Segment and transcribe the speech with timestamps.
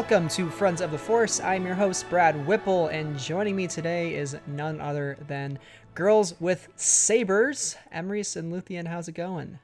[0.00, 1.40] Welcome to Friends of the Force.
[1.40, 5.58] I'm your host, Brad Whipple, and joining me today is none other than
[5.94, 7.76] Girls with Sabers.
[7.94, 9.58] Emrys and Luthien, how's it going?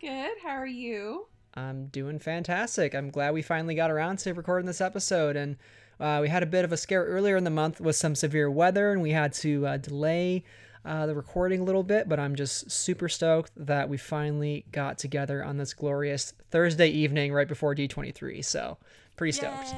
[0.00, 0.30] Good.
[0.42, 1.26] How are you?
[1.52, 2.94] I'm doing fantastic.
[2.94, 5.36] I'm glad we finally got around to recording this episode.
[5.36, 5.58] And
[6.00, 8.50] uh, we had a bit of a scare earlier in the month with some severe
[8.50, 10.42] weather, and we had to uh, delay
[10.86, 12.08] uh, the recording a little bit.
[12.08, 17.34] But I'm just super stoked that we finally got together on this glorious Thursday evening
[17.34, 18.42] right before D23.
[18.42, 18.78] So,
[19.16, 19.74] pretty stoked.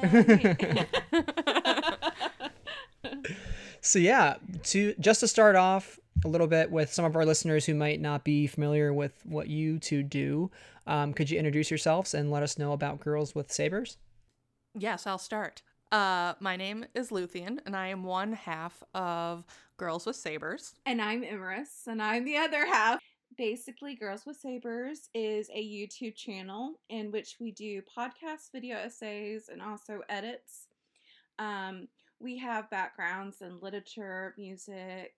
[3.81, 7.65] so, yeah, to just to start off a little bit with some of our listeners
[7.65, 10.49] who might not be familiar with what you two do.
[10.87, 13.97] Um, could you introduce yourselves and let us know about Girls with Sabers?
[14.73, 15.61] Yes, I'll start.
[15.91, 19.45] Uh, my name is Luthien, and I am one half of
[19.77, 20.73] Girls with Sabers.
[20.85, 23.01] And I'm Emrys, and I'm the other half.
[23.37, 29.49] Basically, Girls with Sabers is a YouTube channel in which we do podcast video essays
[29.51, 30.67] and also edits.
[31.37, 35.11] Um, we have backgrounds in literature, music,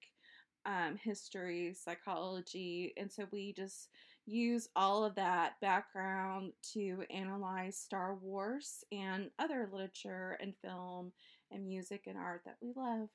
[0.66, 3.90] um, history, psychology, and so we just
[4.26, 11.12] use all of that background to analyze Star Wars and other literature and film
[11.52, 13.10] and music and art that we love.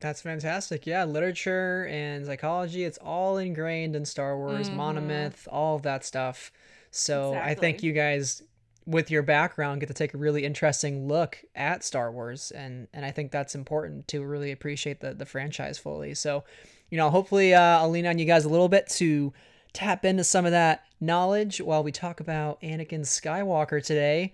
[0.00, 0.86] That's fantastic.
[0.86, 4.80] Yeah, literature and psychology, it's all ingrained in Star Wars, mm-hmm.
[4.80, 6.52] monomyth, all of that stuff.
[6.90, 7.50] So exactly.
[7.50, 8.42] I think you guys
[8.86, 13.04] with your background get to take a really interesting look at Star Wars and and
[13.04, 16.14] I think that's important to really appreciate the the franchise fully.
[16.14, 16.44] So,
[16.90, 19.32] you know, hopefully uh, I'll lean on you guys a little bit to
[19.72, 24.32] tap into some of that knowledge while we talk about Anakin Skywalker today.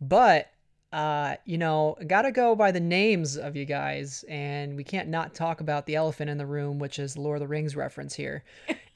[0.00, 0.50] But
[0.92, 5.34] uh, you know, gotta go by the names of you guys, and we can't not
[5.34, 8.42] talk about the elephant in the room, which is Lord of the Rings reference here.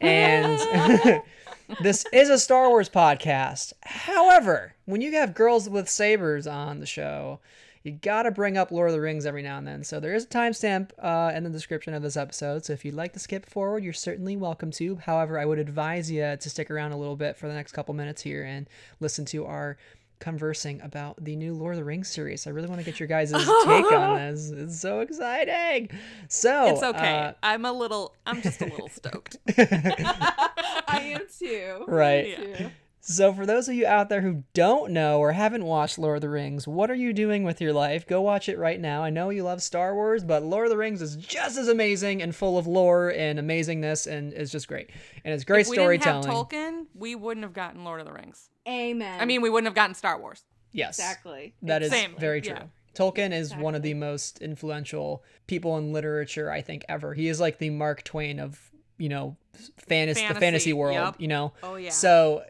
[0.00, 1.22] And
[1.82, 3.74] this is a Star Wars podcast.
[3.84, 7.38] However, when you have girls with sabers on the show,
[7.84, 9.84] you gotta bring up Lord of the Rings every now and then.
[9.84, 12.64] So there is a timestamp uh, in the description of this episode.
[12.64, 14.96] So if you'd like to skip forward, you're certainly welcome to.
[14.96, 17.94] However, I would advise you to stick around a little bit for the next couple
[17.94, 18.68] minutes here and
[18.98, 19.76] listen to our
[20.24, 22.46] conversing about the new Lord of the Rings series.
[22.46, 23.30] I really want to get your guys'
[23.64, 24.50] take on this.
[24.50, 25.90] It's so exciting.
[26.28, 27.14] So it's okay.
[27.18, 28.14] Uh, I'm a little.
[28.24, 29.36] I'm just a little stoked.
[29.58, 31.84] I am too.
[31.86, 32.72] Right.
[33.06, 36.22] So, for those of you out there who don't know or haven't watched Lord of
[36.22, 38.06] the Rings, what are you doing with your life?
[38.06, 39.02] Go watch it right now.
[39.02, 42.22] I know you love Star Wars, but Lord of the Rings is just as amazing
[42.22, 44.88] and full of lore and amazingness, and it's just great.
[45.22, 46.22] And it's great if we storytelling.
[46.22, 48.48] Didn't have Tolkien, we wouldn't have gotten Lord of the Rings.
[48.66, 49.20] Amen.
[49.20, 50.44] I mean, we wouldn't have gotten Star Wars.
[50.72, 51.54] Yes, exactly.
[51.62, 52.16] That is Same.
[52.18, 52.54] very true.
[52.54, 52.64] Yeah.
[52.94, 53.64] Tolkien is exactly.
[53.64, 57.14] one of the most influential people in literature I think ever.
[57.14, 59.36] He is like the Mark Twain of you know
[59.76, 60.28] fantasy, fantasy.
[60.28, 60.94] the fantasy world.
[60.94, 61.14] Yep.
[61.18, 61.52] You know.
[61.62, 61.90] Oh yeah.
[61.90, 62.44] So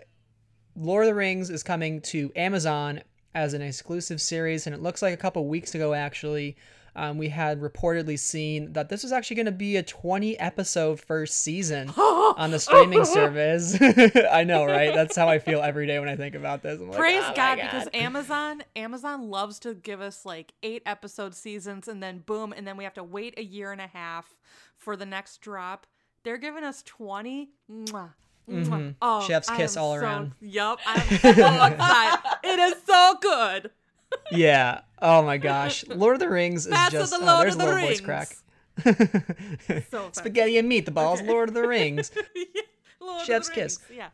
[0.77, 3.03] Lord of the Rings is coming to Amazon
[3.35, 6.57] as an exclusive series, and it looks like a couple weeks ago, actually,
[6.97, 11.01] um, we had reportedly seen that this was actually going to be a 20 episode
[11.01, 13.77] first season on the streaming service.
[14.31, 14.95] I know, right?
[14.95, 16.81] That's how I feel every day when I think about this.
[16.93, 21.89] Praise oh God, God, because Amazon Amazon loves to give us like eight episode seasons
[21.89, 24.37] and then boom, and then we have to wait a year and a half
[24.77, 25.87] for the next drop.
[26.23, 27.51] They're giving us 20.
[27.71, 28.11] Mwah.
[28.51, 28.91] Mm-hmm.
[29.01, 30.33] Oh, Chef's kiss all so, around.
[30.41, 30.79] Yup.
[30.87, 32.21] I'm so excited.
[32.45, 33.71] It is so good.
[34.31, 34.81] Yeah.
[35.01, 35.87] Oh my gosh.
[35.89, 38.01] Lord of the Rings is Pass just the oh, there's a the little rings.
[38.01, 38.37] voice crack.
[39.91, 41.29] so Spaghetti and meatballs, okay.
[41.29, 42.11] Lord of the Rings.
[42.35, 42.63] yeah.
[43.01, 43.79] Lord Chef's the kiss.
[43.93, 44.09] Yeah.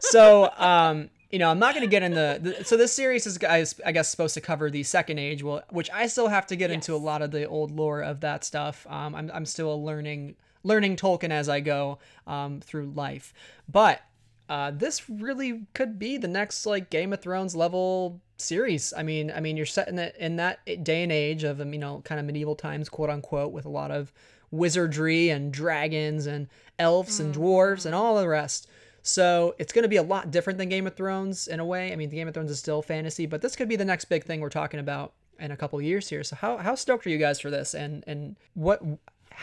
[0.00, 2.38] so, um, you know, I'm not going to get into.
[2.40, 5.90] The, so this series is, I guess, supposed to cover the Second Age, well, which
[5.90, 6.76] I still have to get yes.
[6.76, 8.86] into a lot of the old lore of that stuff.
[8.88, 13.32] Um, I'm, I'm still learning learning Tolkien as I go um, through life.
[13.70, 14.00] But
[14.48, 18.92] uh, this really could be the next like Game of Thrones level series.
[18.96, 21.78] I mean, I mean, you're setting it in that day and age of um, you
[21.78, 24.12] know kind of medieval times, quote unquote, with a lot of
[24.50, 26.48] wizardry and dragons and
[26.78, 28.68] elves and dwarves and all the rest.
[29.02, 31.92] So it's going to be a lot different than Game of Thrones in a way.
[31.92, 34.06] I mean, the Game of Thrones is still fantasy, but this could be the next
[34.06, 36.24] big thing we're talking about in a couple years here.
[36.24, 37.74] So how how stoked are you guys for this?
[37.74, 38.82] And and what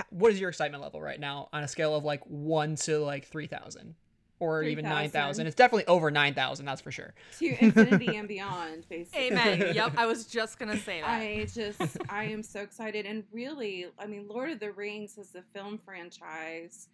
[0.09, 3.25] what is your excitement level right now on a scale of like one to like
[3.25, 3.95] three thousand?
[4.41, 5.47] Or 3, even nine thousand.
[5.47, 6.65] It's definitely over nine thousand.
[6.65, 7.13] That's for sure.
[7.39, 9.27] To infinity and beyond, basically.
[9.27, 9.75] Amen.
[9.75, 11.07] Yep, I was just gonna say that.
[11.09, 15.35] I just, I am so excited, and really, I mean, Lord of the Rings as
[15.35, 16.89] a film franchise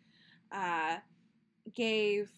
[0.52, 0.98] uh,
[1.74, 2.30] gave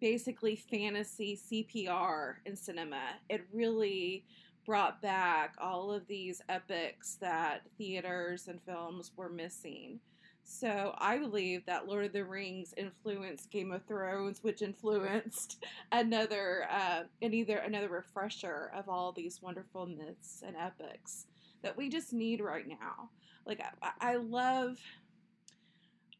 [0.00, 3.02] basically fantasy CPR in cinema.
[3.28, 4.24] It really
[4.66, 10.00] brought back all of these epics that theaters and films were missing.
[10.50, 15.62] So I believe that Lord of the Rings influenced Game of Thrones, which influenced
[15.92, 21.26] another uh, and either another refresher of all these wonderful myths and epics
[21.62, 23.10] that we just need right now.
[23.44, 24.78] Like I, I love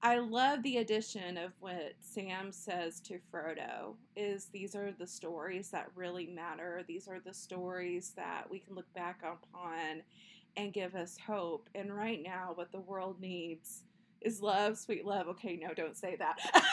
[0.02, 5.70] I love the addition of what Sam says to Frodo is these are the stories
[5.70, 6.84] that really matter.
[6.86, 10.02] These are the stories that we can look back upon
[10.58, 11.70] and give us hope.
[11.75, 13.84] And right now what the world needs
[14.22, 15.28] is love, sweet love.
[15.28, 16.38] Okay, no, don't say that.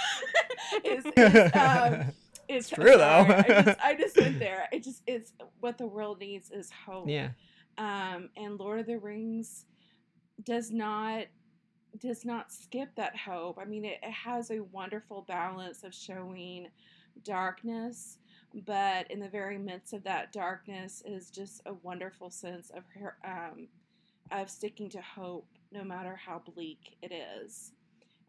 [0.83, 2.12] is, is, um,
[2.50, 3.33] it's, true sorry, though.
[3.33, 4.68] I, just, I just went there.
[4.71, 7.09] It just it's what the world needs is hope.
[7.09, 7.30] Yeah.
[7.77, 9.65] Um, and Lord of the Rings
[10.44, 11.25] does not
[12.00, 13.57] does not skip that hope.
[13.59, 16.68] I mean, it, it has a wonderful balance of showing
[17.24, 18.18] darkness,
[18.65, 23.15] but in the very midst of that darkness is just a wonderful sense of her,
[23.24, 23.68] um,
[24.31, 27.74] of sticking to hope, no matter how bleak it is.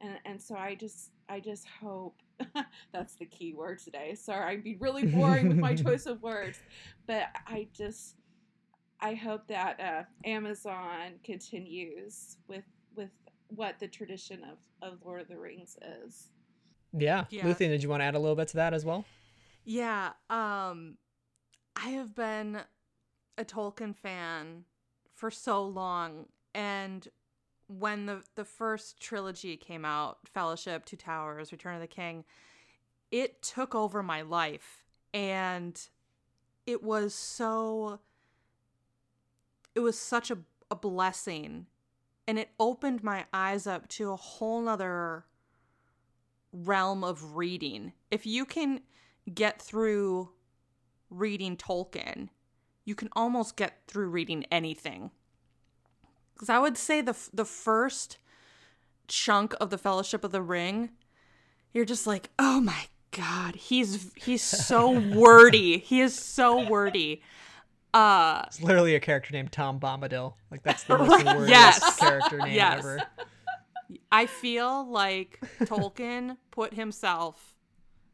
[0.00, 2.20] And and so I just I just hope
[2.92, 4.14] that's the key word today.
[4.14, 6.58] Sorry, I'd be really boring with my choice of words,
[7.06, 8.16] but I just
[9.00, 12.64] I hope that uh, Amazon continues with
[12.94, 13.10] with
[13.48, 16.28] what the tradition of, of Lord of the Rings is.
[16.92, 17.26] Yeah.
[17.30, 17.44] yeah.
[17.44, 19.04] Luthien, did you want to add a little bit to that as well?
[19.64, 20.10] Yeah.
[20.28, 20.96] Um
[21.76, 22.60] I have been
[23.38, 24.64] a Tolkien fan
[25.14, 27.06] for so long and
[27.68, 32.24] when the the first trilogy came out, Fellowship, Two Towers, Return of the King,
[33.10, 35.88] it took over my life and
[36.66, 38.00] it was so
[39.74, 40.38] it was such a,
[40.70, 41.66] a blessing
[42.26, 45.24] and it opened my eyes up to a whole nother
[46.52, 47.92] realm of reading.
[48.10, 48.80] If you can
[49.32, 50.30] get through
[51.10, 52.30] reading Tolkien,
[52.84, 55.10] you can almost get through reading anything.
[56.36, 58.18] Because I would say the the first
[59.08, 60.90] chunk of the Fellowship of the Ring,
[61.72, 65.78] you're just like, oh my god, he's he's so wordy.
[65.78, 67.22] He is so wordy.
[67.94, 70.34] Uh, it's literally a character named Tom Bombadil.
[70.50, 71.96] Like that's the most wordiest yes.
[71.96, 72.78] character name yes.
[72.80, 73.02] ever.
[74.12, 77.54] I feel like Tolkien put himself,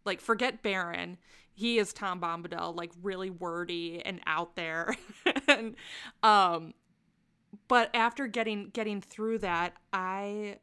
[0.04, 1.16] like, forget Baron.
[1.54, 4.94] He is Tom Bombadil, like really wordy and out there.
[5.48, 5.74] and
[6.22, 6.74] um
[7.72, 10.58] but after getting getting through that, I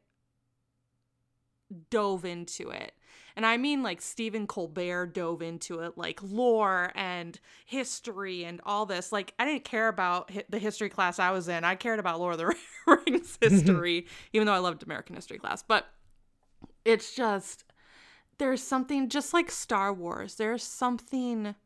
[1.90, 2.92] dove into it.
[3.34, 8.86] And I mean like Stephen Colbert dove into it, like lore and history and all
[8.86, 9.10] this.
[9.10, 11.64] Like I didn't care about hi- the history class I was in.
[11.64, 12.54] I cared about Lord of the
[13.04, 15.64] Rings history, even though I loved American history class.
[15.64, 15.88] But
[16.84, 17.64] it's just
[18.38, 20.36] there's something just like Star Wars.
[20.36, 21.56] There's something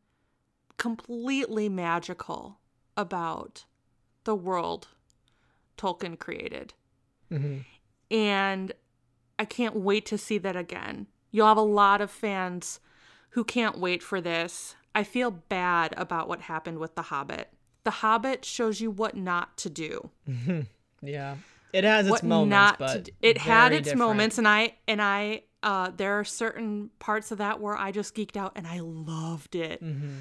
[0.77, 2.57] completely magical
[2.97, 3.65] about
[4.23, 4.87] the world
[5.77, 6.73] Tolkien created.
[7.31, 7.57] Mm-hmm.
[8.11, 8.71] And
[9.39, 11.07] I can't wait to see that again.
[11.31, 12.79] You'll have a lot of fans
[13.31, 14.75] who can't wait for this.
[14.93, 17.49] I feel bad about what happened with The Hobbit.
[17.83, 20.09] The Hobbit shows you what not to do.
[21.01, 21.35] yeah.
[21.73, 23.99] It has its what moments, not but it had its different.
[23.99, 28.15] moments and I and I uh there are certain parts of that where I just
[28.15, 29.83] geeked out and I loved it.
[29.83, 30.11] Mm-hmm.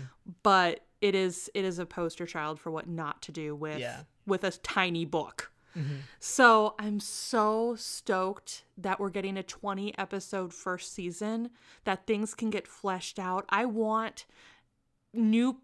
[0.43, 4.01] But it is it is a poster child for what not to do with yeah.
[4.27, 5.51] With a tiny book.
[5.77, 5.97] Mm-hmm.
[6.21, 11.51] So I'm so stoked that we're getting a 20 episode first season,
[11.85, 13.45] that things can get fleshed out.
[13.49, 14.25] I want
[15.13, 15.59] new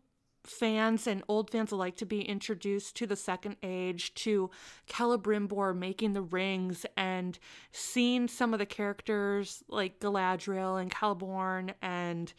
[0.45, 4.51] fans and old fans alike to be introduced to the second age, to
[4.89, 7.39] Celebrimbor making the rings and
[7.73, 12.33] seeing some of the characters like Galadriel and Celeborn and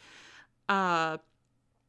[0.69, 1.17] uh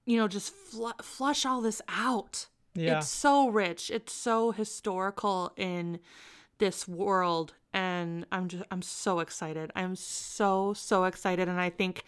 [0.04, 2.46] you know just fl- flush all this out.
[2.74, 2.98] Yeah.
[2.98, 3.90] It's so rich.
[3.90, 6.00] It's so historical in
[6.58, 9.72] this world and I'm just I'm so excited.
[9.74, 12.04] I'm so so excited and I think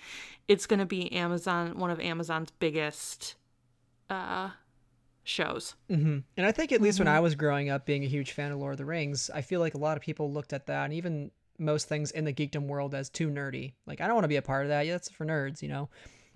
[0.49, 3.35] it's going to be Amazon one of Amazon's biggest
[4.09, 4.51] uh
[5.25, 5.75] shows.
[5.91, 6.19] Mm-hmm.
[6.37, 7.09] And I think at least mm-hmm.
[7.09, 9.41] when I was growing up being a huge fan of Lord of the Rings, I
[9.41, 12.33] feel like a lot of people looked at that and even most things in the
[12.33, 13.73] geekdom world as too nerdy.
[13.87, 14.87] Like I don't want to be a part of that.
[14.87, 15.89] Yeah, that's for nerds, you know.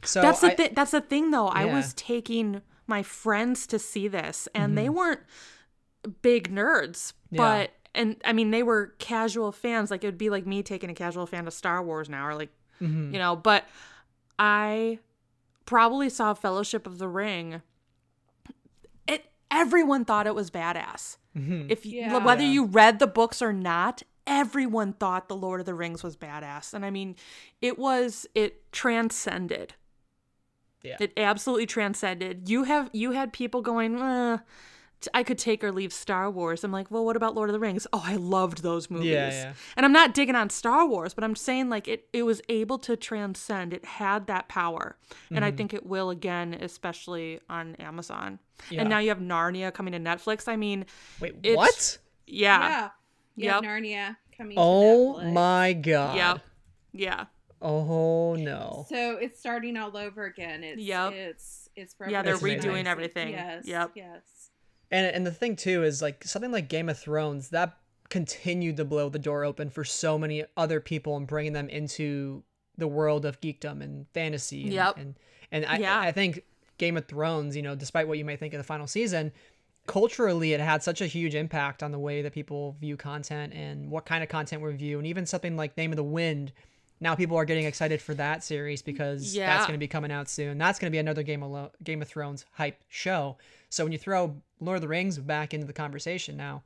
[0.04, 1.47] So That's the thing that's the thing though.
[1.47, 1.61] Yeah.
[1.61, 4.75] I was taking my friends to see this and mm-hmm.
[4.75, 5.21] they weren't
[6.23, 7.37] big nerds, yeah.
[7.37, 9.90] but and I mean they were casual fans.
[9.90, 12.35] Like it would be like me taking a casual fan to Star Wars now or
[12.35, 13.12] like mm-hmm.
[13.12, 13.64] you know, but
[14.38, 14.99] I
[15.66, 17.62] probably saw Fellowship of the Ring.
[19.07, 21.18] It everyone thought it was badass.
[21.37, 21.66] Mm-hmm.
[21.71, 22.25] If you, yeah.
[22.25, 26.16] whether you read the books or not, everyone thought the Lord of the Rings was
[26.16, 26.75] badass.
[26.75, 27.16] And I mean,
[27.61, 29.75] it was it transcended
[30.82, 30.97] yeah.
[31.00, 32.49] It absolutely transcended.
[32.49, 34.38] You have you had people going, uh,
[35.14, 36.64] I could take or leave Star Wars.
[36.64, 37.87] I'm like, well, what about Lord of the Rings?
[37.92, 39.11] Oh, I loved those movies.
[39.11, 39.52] Yeah, yeah.
[39.76, 42.78] And I'm not digging on Star Wars, but I'm saying like it it was able
[42.80, 43.73] to transcend.
[43.73, 44.97] It had that power.
[45.28, 45.44] And mm-hmm.
[45.44, 48.38] I think it will again, especially on Amazon.
[48.70, 48.80] Yeah.
[48.80, 50.49] And now you have Narnia coming to Netflix.
[50.49, 50.87] I mean,
[51.20, 51.99] wait, what?
[52.26, 52.90] Yeah.
[53.37, 53.54] Yeah.
[53.54, 53.62] Yep.
[53.62, 56.16] Narnia coming oh my god.
[56.16, 56.40] Yep.
[56.92, 57.25] Yeah.
[57.60, 58.86] Oh no.
[58.88, 60.62] So it's starting all over again.
[60.62, 61.12] It's yep.
[61.12, 63.30] it's it's Yeah, they're redoing everything.
[63.30, 63.66] Yes.
[63.66, 63.92] Yep.
[63.94, 64.50] Yes.
[64.90, 67.76] And and the thing too is like something like Game of Thrones that
[68.08, 72.42] continued to blow the door open for so many other people and bringing them into
[72.76, 74.64] the world of geekdom and fantasy.
[74.64, 74.96] And, yep.
[74.96, 75.14] And
[75.50, 75.98] and I yeah.
[75.98, 76.42] I think
[76.78, 79.32] Game of Thrones, you know, despite what you may think of the final season,
[79.86, 83.90] culturally it had such a huge impact on the way that people view content and
[83.90, 86.52] what kind of content we view and even something like Name of the Wind
[87.00, 89.47] now people are getting excited for that series because yeah.
[89.47, 90.59] that's going to be coming out soon.
[90.59, 93.37] That's going to be another Game of Game of Thrones hype show.
[93.69, 96.62] So when you throw Lord of the Rings back into the conversation now,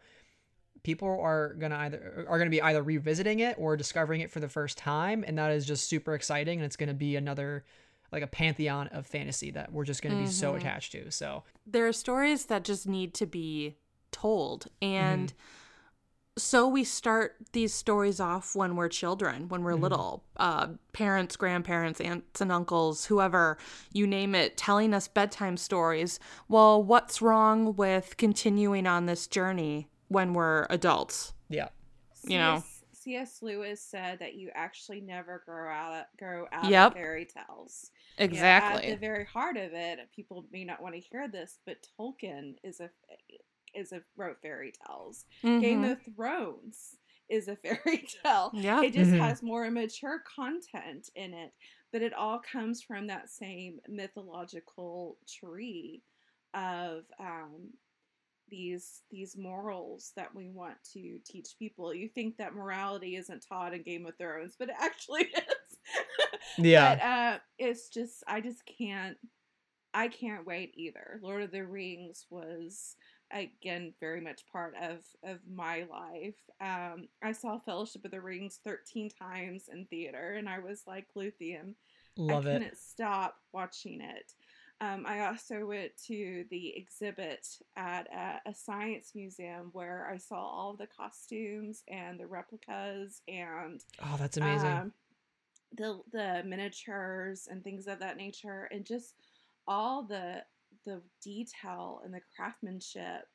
[0.83, 4.31] people are going to either are going to be either revisiting it or discovering it
[4.31, 7.15] for the first time and that is just super exciting and it's going to be
[7.15, 7.65] another
[8.11, 10.33] like a pantheon of fantasy that we're just going to be mm-hmm.
[10.33, 11.11] so attached to.
[11.11, 13.77] So there are stories that just need to be
[14.11, 15.59] told and mm-hmm
[16.39, 19.83] so we start these stories off when we're children, when we're mm-hmm.
[19.83, 20.25] little.
[20.37, 23.59] Uh, parents, grandparents, aunts and uncles, whoever,
[23.93, 26.19] you name it, telling us bedtime stories.
[26.49, 31.35] Well, what's wrong with continuing on this journey when we're adults?
[31.49, 31.69] Yeah.
[32.25, 32.65] You know.
[32.93, 33.41] C.S.
[33.43, 36.93] Lewis said that you actually never grow out of, grow out yep.
[36.93, 37.91] of fairy tales.
[38.17, 38.85] Exactly.
[38.85, 42.55] at the very heart of it, people may not want to hear this, but Tolkien
[42.62, 42.91] is a
[43.75, 45.25] is a wrote fairy tales.
[45.45, 45.61] Mm-hmm.
[45.61, 46.97] Game of Thrones
[47.29, 48.50] is a fairy tale.
[48.55, 48.83] Yeah.
[48.83, 49.21] It just mm-hmm.
[49.21, 51.52] has more mature content in it,
[51.93, 56.02] but it all comes from that same mythological tree
[56.55, 57.71] of um,
[58.49, 61.95] these these morals that we want to teach people.
[61.95, 65.79] You think that morality isn't taught in Game of Thrones, but it actually is.
[66.59, 66.95] yeah.
[66.95, 69.17] But uh, it's just I just can't
[69.95, 71.19] I can't wait either.
[71.23, 72.97] Lord of the Rings was
[73.33, 76.37] again very much part of of my life.
[76.61, 81.07] Um, I saw Fellowship of the Rings 13 times in theater, and I was like
[81.17, 81.75] Luthien.
[82.17, 82.53] Love I it.
[82.59, 84.33] couldn't stop watching it.
[84.81, 87.47] Um, I also went to the exhibit
[87.77, 93.23] at a, a, science museum where I saw all of the costumes and the replicas
[93.29, 94.71] and oh, that's amazing.
[94.71, 94.93] Um,
[95.77, 99.15] the the miniatures and things of that nature, and just
[99.69, 100.43] all the
[100.85, 103.27] the detail and the craftsmanship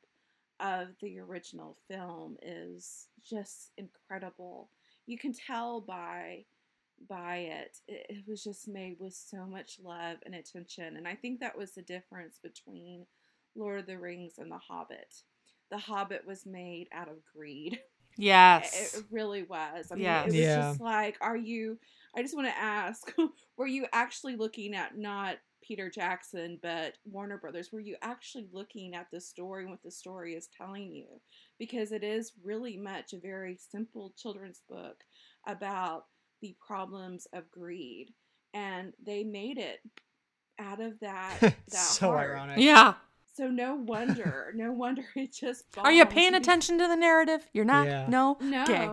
[0.60, 4.70] of the original film is just incredible.
[5.06, 6.44] You can tell by
[7.08, 7.78] by it.
[7.86, 8.06] it.
[8.08, 10.96] It was just made with so much love and attention.
[10.96, 13.06] And I think that was the difference between
[13.54, 15.14] Lord of the Rings and The Hobbit.
[15.70, 17.78] The Hobbit was made out of greed.
[18.16, 18.96] Yes.
[18.96, 19.92] It, really was.
[19.92, 20.24] I mean, yes.
[20.24, 20.56] it was yeah.
[20.56, 21.78] just like, are you
[22.16, 23.12] I just want to ask,
[23.56, 25.36] were you actually looking at not
[25.68, 29.90] Peter Jackson, but Warner Brothers, were you actually looking at the story and what the
[29.90, 31.20] story is telling you?
[31.58, 35.04] Because it is really much a very simple children's book
[35.46, 36.06] about
[36.40, 38.14] the problems of greed.
[38.54, 39.80] And they made it
[40.58, 41.36] out of that.
[41.40, 42.30] that so heart.
[42.30, 42.58] ironic.
[42.60, 42.94] Yeah.
[43.34, 45.64] So no wonder, no wonder it just.
[45.76, 47.46] Are you paying attention to the narrative?
[47.52, 47.86] You're not.
[47.86, 48.06] Yeah.
[48.08, 48.38] No.
[48.40, 48.62] No.
[48.62, 48.90] Okay.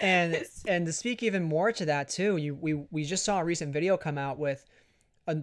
[0.00, 3.44] and and to speak even more to that too, you we we just saw a
[3.44, 4.64] recent video come out with
[5.26, 5.38] a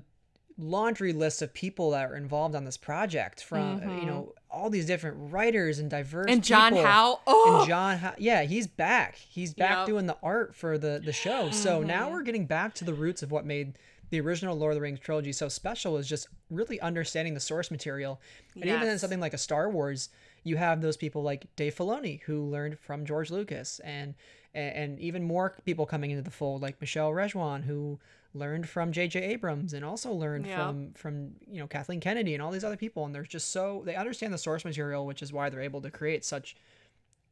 [0.57, 3.99] laundry list of people that are involved on this project from mm-hmm.
[3.99, 6.85] you know all these different writers and diverse and John people.
[6.85, 9.87] Howe oh and John Howe yeah he's back he's back yep.
[9.87, 11.53] doing the art for the the show mm-hmm.
[11.53, 12.13] so now mm-hmm.
[12.13, 13.77] we're getting back to the roots of what made
[14.09, 17.71] the original Lord of the Rings trilogy so special is just really understanding the source
[17.71, 18.19] material
[18.55, 18.75] and yes.
[18.75, 20.09] even in something like a Star Wars
[20.43, 24.13] you have those people like Dave Filoni who learned from George Lucas and
[24.53, 27.99] and, and even more people coming into the fold like Michelle Rejwan who
[28.33, 29.21] learned from J.J.
[29.21, 30.57] Abrams and also learned yeah.
[30.57, 33.81] from from you know Kathleen Kennedy and all these other people and they're just so
[33.85, 36.55] they understand the source material which is why they're able to create such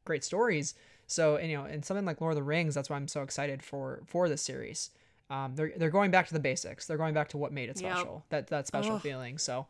[0.03, 0.75] great stories
[1.07, 3.21] so and, you know in something like Lord of the Rings that's why I'm so
[3.21, 4.89] excited for for this series
[5.29, 7.77] um, they're they're going back to the basics they're going back to what made it
[7.77, 8.29] special yep.
[8.29, 9.01] that that special Ugh.
[9.01, 9.67] feeling so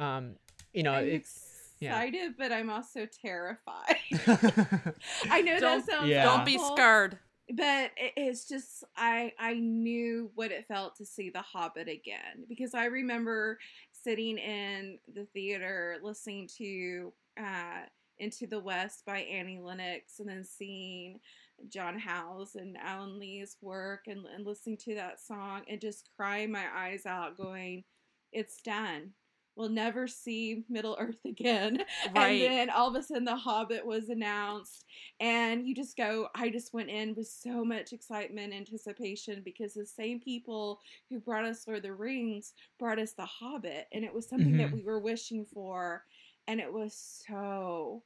[0.00, 0.32] um,
[0.72, 2.28] you know I'm it's excited yeah.
[2.36, 3.96] but I'm also terrified
[5.30, 6.24] I know don't, that sounds yeah.
[6.24, 7.18] don't be scared
[7.52, 12.74] but it's just I I knew what it felt to see The Hobbit again because
[12.74, 13.58] I remember
[13.92, 17.82] sitting in the theater listening to uh,
[18.18, 21.20] Into the West by Annie Lennox and then seeing
[21.68, 26.50] John Howes and Alan Lee's work and, and listening to that song and just crying
[26.50, 27.84] my eyes out, going,
[28.32, 29.12] "It's done."
[29.56, 31.84] We'll never see Middle Earth again.
[32.14, 32.42] Right.
[32.42, 34.84] And then all of a sudden, The Hobbit was announced,
[35.20, 36.28] and you just go.
[36.34, 41.44] I just went in with so much excitement, anticipation, because the same people who brought
[41.44, 44.58] us Lord of the Rings brought us The Hobbit, and it was something mm-hmm.
[44.58, 46.04] that we were wishing for,
[46.46, 48.02] and it was so.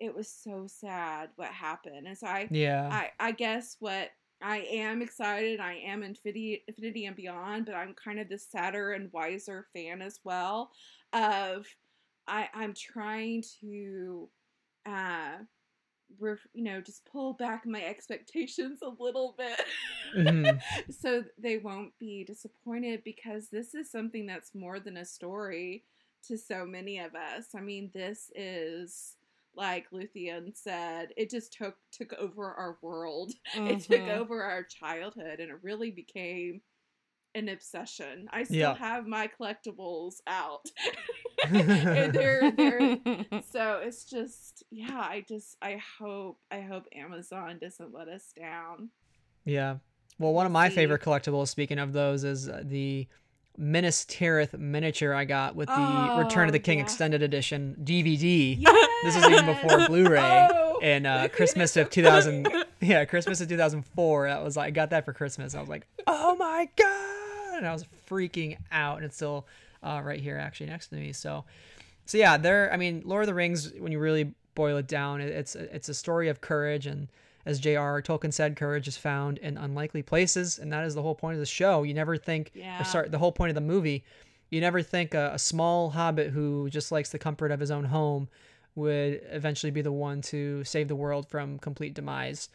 [0.00, 4.10] It was so sad what happened, and so I, yeah, I, I guess what
[4.42, 5.60] I am excited.
[5.60, 10.00] I am Infinity, Infinity and Beyond, but I'm kind of the sadder and wiser fan
[10.00, 10.70] as well.
[11.12, 11.66] Of
[12.26, 14.28] I, I'm trying to,
[14.86, 15.38] uh,
[16.20, 19.60] ref, you know, just pull back my expectations a little bit,
[20.16, 20.90] mm-hmm.
[20.90, 25.84] so they won't be disappointed because this is something that's more than a story
[26.26, 27.46] to so many of us.
[27.56, 29.16] I mean, this is
[29.58, 33.32] like Luthien said, it just took took over our world.
[33.54, 33.66] Mm-hmm.
[33.78, 34.20] It took mm-hmm.
[34.20, 36.62] over our childhood and it really became
[37.34, 38.28] an obsession.
[38.32, 38.76] I still yeah.
[38.76, 40.70] have my collectibles out.
[41.50, 42.98] they're, they're,
[43.52, 48.90] so it's just yeah, I just I hope I hope Amazon doesn't let us down.
[49.44, 49.76] Yeah.
[50.18, 53.06] Well, one of my favorite collectibles speaking of those is uh, the
[53.58, 56.84] Minas Tirith miniature I got with the oh, Return of the King yeah.
[56.84, 58.56] extended edition DVD.
[58.58, 58.88] Yes!
[59.02, 60.48] This is even before Blu-ray.
[60.52, 62.48] Oh, and uh, Christmas of 2000,
[62.80, 64.28] yeah, Christmas of 2004.
[64.28, 65.54] That was like I got that for Christmas.
[65.56, 68.98] I was like, oh my god, and I was freaking out.
[68.98, 69.46] And it's still
[69.82, 71.12] uh, right here, actually next to me.
[71.12, 71.44] So,
[72.06, 72.72] so yeah, there.
[72.72, 73.72] I mean, Lord of the Rings.
[73.78, 77.08] When you really boil it down, it's it's a story of courage and
[77.48, 78.02] as J.R.
[78.02, 81.40] Tolkien said, courage is found in unlikely places, and that is the whole point of
[81.40, 81.82] the show.
[81.82, 82.78] You never think, yeah.
[82.78, 84.04] or sorry, the whole point of the movie.
[84.50, 87.84] You never think a, a small hobbit who just likes the comfort of his own
[87.84, 88.28] home
[88.74, 92.50] would eventually be the one to save the world from complete demise,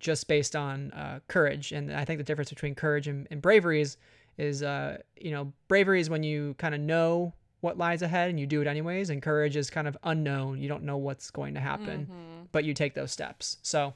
[0.00, 1.70] just based on uh, courage.
[1.70, 3.96] And I think the difference between courage and, and bravery is,
[4.38, 8.40] is uh, you know, bravery is when you kind of know what lies ahead and
[8.40, 10.60] you do it anyways, and courage is kind of unknown.
[10.60, 12.42] You don't know what's going to happen, mm-hmm.
[12.50, 13.58] but you take those steps.
[13.62, 13.94] So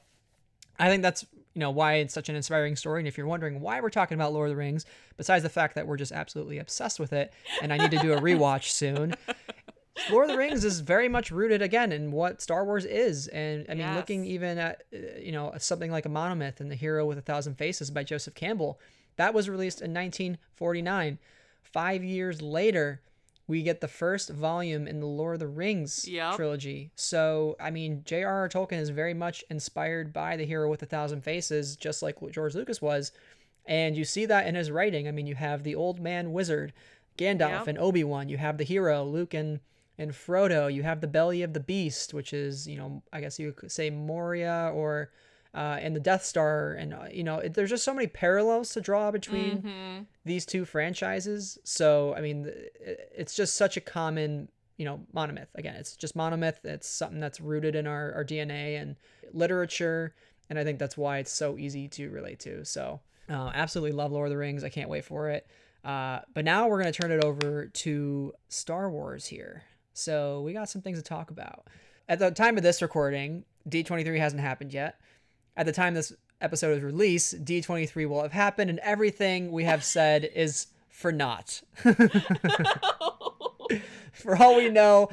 [0.78, 3.00] I think that's you know why it's such an inspiring story.
[3.00, 4.84] And if you're wondering why we're talking about Lord of the Rings,
[5.16, 8.12] besides the fact that we're just absolutely obsessed with it, and I need to do
[8.12, 9.14] a rewatch soon.
[10.10, 13.64] Lord of the Rings is very much rooted again in what Star Wars is, and
[13.68, 13.96] I mean, yes.
[13.96, 17.22] looking even at uh, you know something like a monomyth and the Hero with a
[17.22, 18.78] Thousand Faces by Joseph Campbell,
[19.16, 21.18] that was released in 1949.
[21.62, 23.00] Five years later,
[23.48, 26.35] we get the first volume in the Lord of the Rings yep.
[26.35, 26.90] trilogy.
[26.96, 28.48] So, I mean, J.R.R.
[28.48, 32.32] Tolkien is very much inspired by the hero with a thousand faces, just like what
[32.32, 33.12] George Lucas was.
[33.64, 35.06] And you see that in his writing.
[35.06, 36.72] I mean, you have the old man wizard,
[37.16, 37.66] Gandalf yep.
[37.68, 38.28] and Obi Wan.
[38.28, 39.61] You have the hero, Luke and,
[39.96, 40.72] and Frodo.
[40.72, 43.70] You have the belly of the beast, which is, you know, I guess you could
[43.70, 45.11] say Moria or
[45.56, 48.74] uh, and the Death Star, and uh, you know, it, there's just so many parallels
[48.74, 50.02] to draw between mm-hmm.
[50.26, 51.58] these two franchises.
[51.64, 55.46] So, I mean, it, it's just such a common, you know, monomyth.
[55.54, 56.62] Again, it's just monomyth.
[56.62, 58.96] It's something that's rooted in our, our DNA and
[59.32, 60.14] literature,
[60.50, 62.62] and I think that's why it's so easy to relate to.
[62.66, 64.62] So, uh, absolutely love Lord of the Rings.
[64.62, 65.46] I can't wait for it.
[65.82, 69.62] Uh, but now we're gonna turn it over to Star Wars here.
[69.94, 71.66] So we got some things to talk about.
[72.10, 75.00] At the time of this recording, D23 hasn't happened yet
[75.56, 79.82] at the time this episode is released, D23 will have happened, and everything we have
[79.82, 81.62] said is for naught.
[84.12, 85.10] for all we know,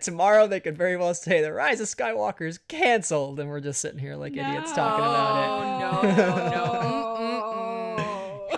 [0.00, 3.80] tomorrow they could very well say the Rise of Skywalker is canceled, and we're just
[3.80, 6.16] sitting here like no, idiots talking about it.
[6.16, 6.78] No, no.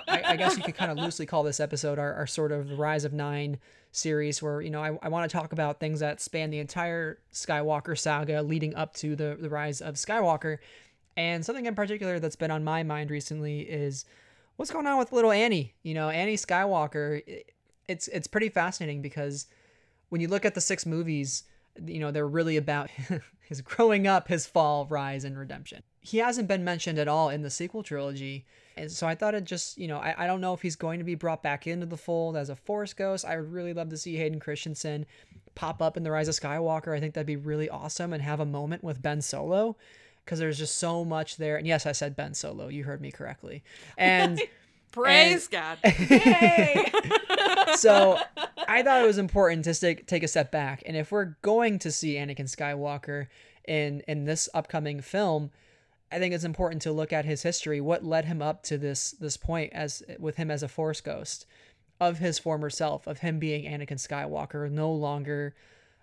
[0.08, 2.78] I, I, guess you could kind of loosely call this episode our, our sort of
[2.78, 3.58] Rise of Nine
[3.92, 7.18] series, where you know I, I want to talk about things that span the entire
[7.32, 10.58] Skywalker saga leading up to the the Rise of Skywalker
[11.16, 14.04] and something in particular that's been on my mind recently is
[14.56, 15.74] what's going on with little Annie.
[15.82, 17.22] You know, Annie Skywalker.
[17.86, 19.46] It's it's pretty fascinating because
[20.08, 21.44] when you look at the six movies,
[21.86, 22.90] you know they're really about
[23.48, 25.82] his growing up, his fall, rise, and redemption.
[26.00, 28.44] He hasn't been mentioned at all in the sequel trilogy.
[28.76, 30.98] And so I thought it just, you know, I, I don't know if he's going
[30.98, 33.24] to be brought back into the fold as a Force Ghost.
[33.24, 35.06] I would really love to see Hayden Christensen
[35.54, 36.94] pop up in The Rise of Skywalker.
[36.94, 39.76] I think that'd be really awesome and have a moment with Ben Solo
[40.24, 41.56] because there's just so much there.
[41.56, 42.68] And yes, I said Ben Solo.
[42.68, 43.62] You heard me correctly.
[43.98, 44.40] And
[44.92, 47.76] praise and, God.
[47.76, 48.18] so
[48.68, 50.82] I thought it was important to take take a step back.
[50.86, 53.26] And if we're going to see Anakin Skywalker
[53.66, 55.50] in in this upcoming film,
[56.10, 57.80] I think it's important to look at his history.
[57.80, 61.46] What led him up to this this point as with him as a Force ghost
[62.00, 65.54] of his former self, of him being Anakin Skywalker, no longer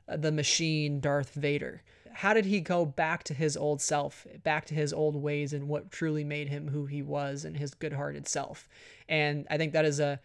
[0.08, 4.74] the machine Darth Vader how did he go back to his old self, back to
[4.74, 8.68] his old ways and what truly made him who he was and his good-hearted self?
[9.10, 10.20] And I think that is a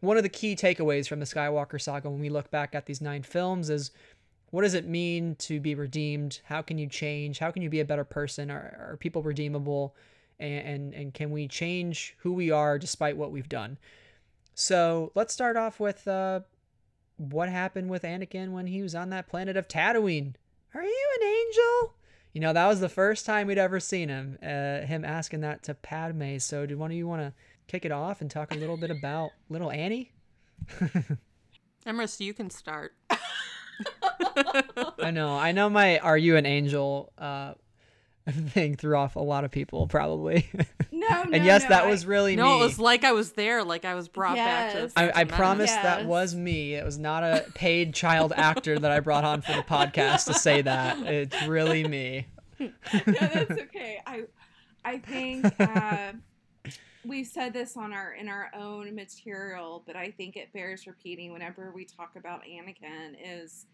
[0.00, 3.00] one of the key takeaways from the Skywalker saga when we look back at these
[3.00, 3.90] nine films is
[4.50, 6.40] what does it mean to be redeemed?
[6.44, 7.38] How can you change?
[7.38, 8.50] How can you be a better person?
[8.50, 9.94] Are, are people redeemable?
[10.40, 13.78] And, and, and can we change who we are despite what we've done?
[14.54, 16.40] So let's start off with uh,
[17.16, 20.34] what happened with Anakin when he was on that planet of Tatooine.
[20.74, 21.94] Are you an angel?
[22.32, 25.64] You know, that was the first time we'd ever seen him, uh, him asking that
[25.64, 26.38] to Padme.
[26.38, 27.32] So, do one of you want to
[27.66, 30.12] kick it off and talk a little bit about little Annie?
[31.86, 32.92] Emrys, you can start.
[35.02, 35.36] I know.
[35.36, 37.54] I know my Are You an Angel uh,
[38.30, 40.48] thing threw off a lot of people, probably.
[40.92, 41.22] No, no.
[41.32, 42.56] and yes, no, that I, was really no, me.
[42.56, 44.92] it was like I was there, like I was brought Yes.
[44.94, 45.16] back to.
[45.18, 45.82] I, I promise Yes.
[45.82, 46.74] that was me.
[46.74, 50.34] It was not a paid child actor that I brought on for the podcast to
[50.34, 50.98] say that.
[51.06, 52.26] It's really me.
[52.60, 54.00] no, that's okay.
[54.06, 54.24] I,
[54.84, 56.12] I think uh,
[57.04, 61.32] we've said this on our in our own material, but I think it bears repeating
[61.32, 63.14] whenever we talk about Anakin.
[63.24, 63.66] Is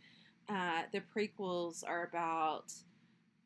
[0.49, 2.73] uh, the prequels are about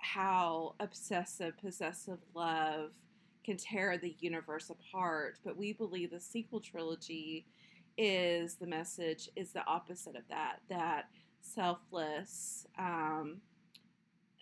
[0.02, 2.90] how obsessive, possessive love
[3.44, 7.46] can tear the universe apart, but we believe the sequel trilogy
[7.96, 10.58] is the message is the opposite of that.
[10.68, 11.08] That
[11.40, 12.66] selfless.
[12.78, 13.40] Um,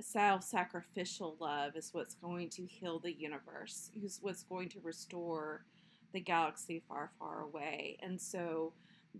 [0.01, 5.65] self-sacrificial love is what's going to heal the universe is what's going to restore
[6.13, 8.73] the galaxy far far away and so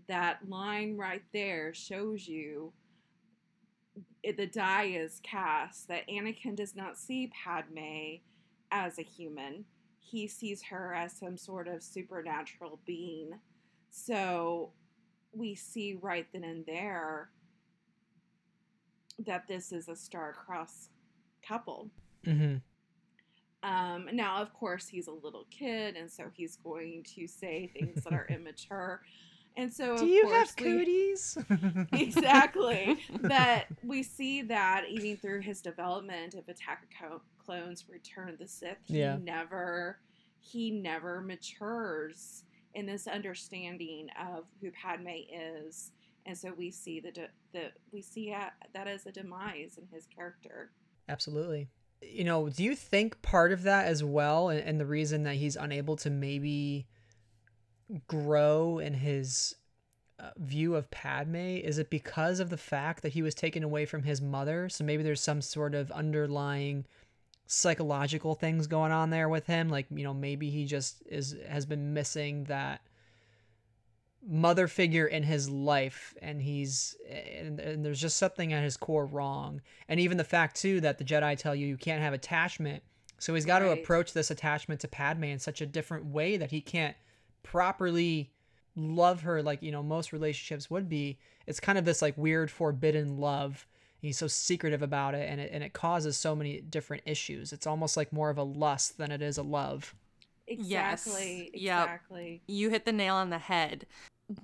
[0.07, 2.71] that line right there shows you
[4.23, 8.17] it, the die is cast that anakin does not see padme
[8.71, 9.65] as a human
[9.99, 13.31] he sees her as some sort of supernatural being
[13.89, 14.71] so
[15.31, 17.29] we see right then and there
[19.25, 20.91] that this is a star-crossed
[21.45, 21.89] couple.
[22.25, 22.57] Mm-hmm.
[23.69, 28.03] Um, now, of course, he's a little kid, and so he's going to say things
[28.03, 29.01] that are immature.
[29.59, 31.37] And so, Do you have we- cooties?
[31.91, 32.97] exactly.
[33.21, 38.47] but we see that even through his development of Attack of Clones, Return of the
[38.47, 39.17] Sith, he Yeah.
[39.21, 39.99] never
[40.41, 42.43] he never matures
[42.73, 45.91] in this understanding of who Padme is,
[46.25, 49.85] and so we see the de- the we see a- that as a demise in
[49.93, 50.71] his character.
[51.09, 51.67] Absolutely.
[52.01, 55.35] You know, do you think part of that as well, and, and the reason that
[55.35, 56.87] he's unable to maybe
[58.07, 59.55] grow in his
[60.19, 63.85] uh, view of Padme, is it because of the fact that he was taken away
[63.85, 64.69] from his mother?
[64.69, 66.85] So maybe there's some sort of underlying
[67.51, 69.69] psychological things going on there with him?
[69.69, 72.81] Like you know maybe he just is has been missing that
[74.25, 79.05] mother figure in his life and he's and, and there's just something at his core
[79.05, 79.61] wrong.
[79.87, 82.83] And even the fact too that the jedi tell you you can't have attachment.
[83.17, 86.51] So he's got to approach this attachment to padme in such a different way that
[86.51, 86.95] he can't
[87.43, 88.31] properly
[88.75, 92.49] love her like you know most relationships would be it's kind of this like weird
[92.49, 93.67] forbidden love
[93.99, 97.67] he's so secretive about it and it, and it causes so many different issues it's
[97.67, 99.95] almost like more of a lust than it is a love
[100.49, 101.05] Yes.
[101.05, 101.51] Exactly.
[101.53, 101.83] Yep.
[101.83, 102.41] Exactly.
[102.47, 103.85] you hit the nail on the head.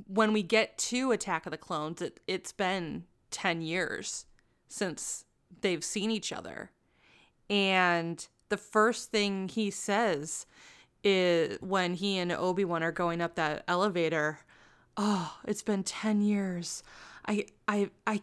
[0.07, 4.25] When we get to Attack of the Clones, it, it's been 10 years
[4.67, 5.25] since
[5.61, 6.71] they've seen each other.
[7.49, 10.45] And the first thing he says
[11.05, 14.39] is when he and Obi-Wan are going up that elevator,
[14.97, 16.83] "Oh, it's been 10 years.
[17.27, 18.21] I I I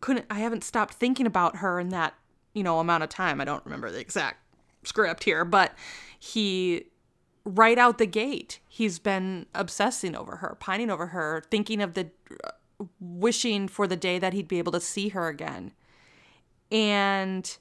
[0.00, 2.14] couldn't I haven't stopped thinking about her in that,
[2.54, 3.40] you know, amount of time.
[3.40, 4.38] I don't remember the exact
[4.84, 5.74] script here, but
[6.18, 6.86] he
[7.44, 12.10] right out the gate he's been obsessing over her pining over her thinking of the
[12.42, 12.50] uh,
[12.98, 15.72] wishing for the day that he'd be able to see her again
[16.72, 17.58] and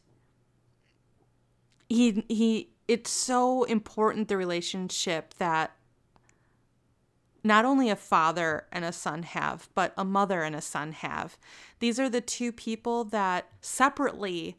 [1.90, 5.76] he he it's so important the relationship that
[7.44, 11.38] not only a father and a son have but a mother and a son have
[11.80, 14.58] these are the two people that separately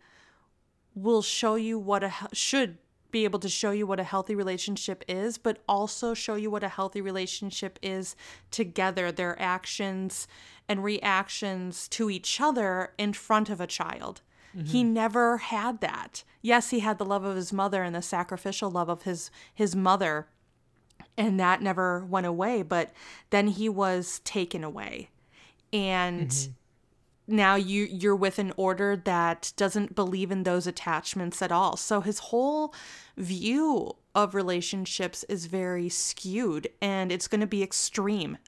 [0.95, 2.79] will show you what a should
[3.15, 6.65] be able to show you what a healthy relationship is, but also show you what
[6.65, 8.17] a healthy relationship is
[8.51, 10.27] together, their actions
[10.69, 14.21] and reactions to each other in front of a child.
[14.57, 14.93] He mm-hmm.
[14.93, 16.23] never had that.
[16.40, 19.75] Yes, he had the love of his mother and the sacrificial love of his his
[19.75, 20.29] mother,
[21.17, 22.93] and that never went away, but
[23.31, 25.11] then he was taken away.
[25.73, 27.37] And mm-hmm.
[27.37, 31.77] now you you're with an order that doesn't believe in those attachments at all.
[31.77, 32.73] So his whole
[33.17, 38.38] view of relationships is very skewed and it's going to be extreme.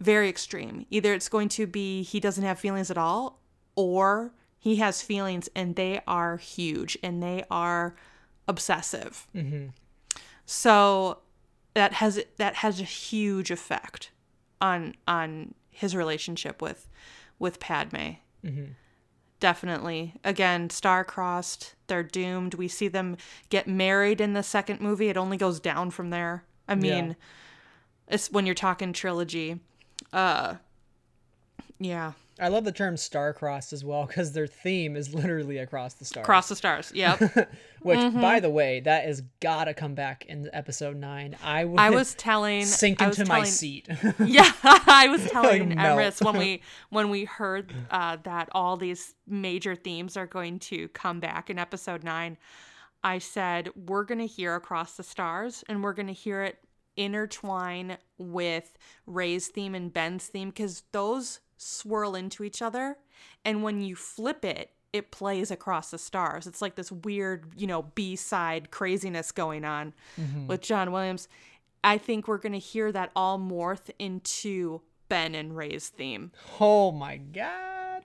[0.00, 0.84] Very extreme.
[0.90, 3.38] Either it's going to be he doesn't have feelings at all
[3.76, 4.32] or
[4.62, 7.96] he has feelings and they are huge and they are
[8.46, 9.26] obsessive.
[10.46, 11.18] So
[11.74, 14.12] that has that has a huge effect
[14.60, 16.88] on on his relationship with
[17.40, 18.12] with Padme.
[18.44, 18.66] Mm-hmm.
[19.40, 20.14] Definitely.
[20.22, 21.74] Again, star-crossed.
[21.88, 22.54] They're doomed.
[22.54, 23.16] We see them
[23.48, 25.08] get married in the second movie.
[25.08, 26.44] It only goes down from there.
[26.68, 28.14] I mean, yeah.
[28.14, 29.58] it's when you're talking trilogy.
[30.12, 30.54] Uh
[31.80, 32.12] yeah.
[32.42, 36.24] I love the term star-crossed as well because their theme is literally across the stars.
[36.24, 37.20] Across the stars, yep.
[37.80, 38.20] Which, mm-hmm.
[38.20, 41.36] by the way, that is gotta come back in episode nine.
[41.42, 43.88] I I was telling sink into my seat.
[44.24, 49.76] yeah, I was telling like, when we when we heard uh, that all these major
[49.76, 52.38] themes are going to come back in episode nine.
[53.04, 56.58] I said we're gonna hear across the stars, and we're gonna hear it
[56.96, 58.76] intertwine with
[59.06, 62.96] Rey's theme and Ben's theme because those swirl into each other.
[63.44, 66.46] And when you flip it, it plays across the stars.
[66.46, 70.46] It's like this weird, you know, B side craziness going on mm-hmm.
[70.48, 71.28] with John Williams.
[71.82, 76.32] I think we're going to hear that all morph into Ben and Rey's theme.
[76.60, 78.02] Oh my God.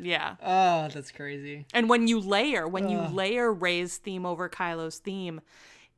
[0.00, 0.36] Yeah.
[0.42, 1.66] Oh, that's crazy.
[1.74, 2.90] And when you layer, when Ugh.
[2.90, 5.40] you layer Rey's theme over Kylo's theme,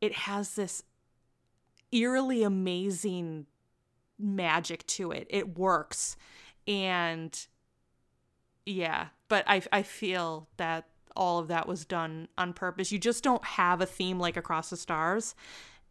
[0.01, 0.83] it has this
[1.93, 3.47] eerily amazing
[4.19, 5.27] magic to it.
[5.31, 6.17] It works
[6.67, 7.47] and
[8.65, 12.93] yeah but i i feel that all of that was done on purpose.
[12.93, 15.35] You just don't have a theme like across the stars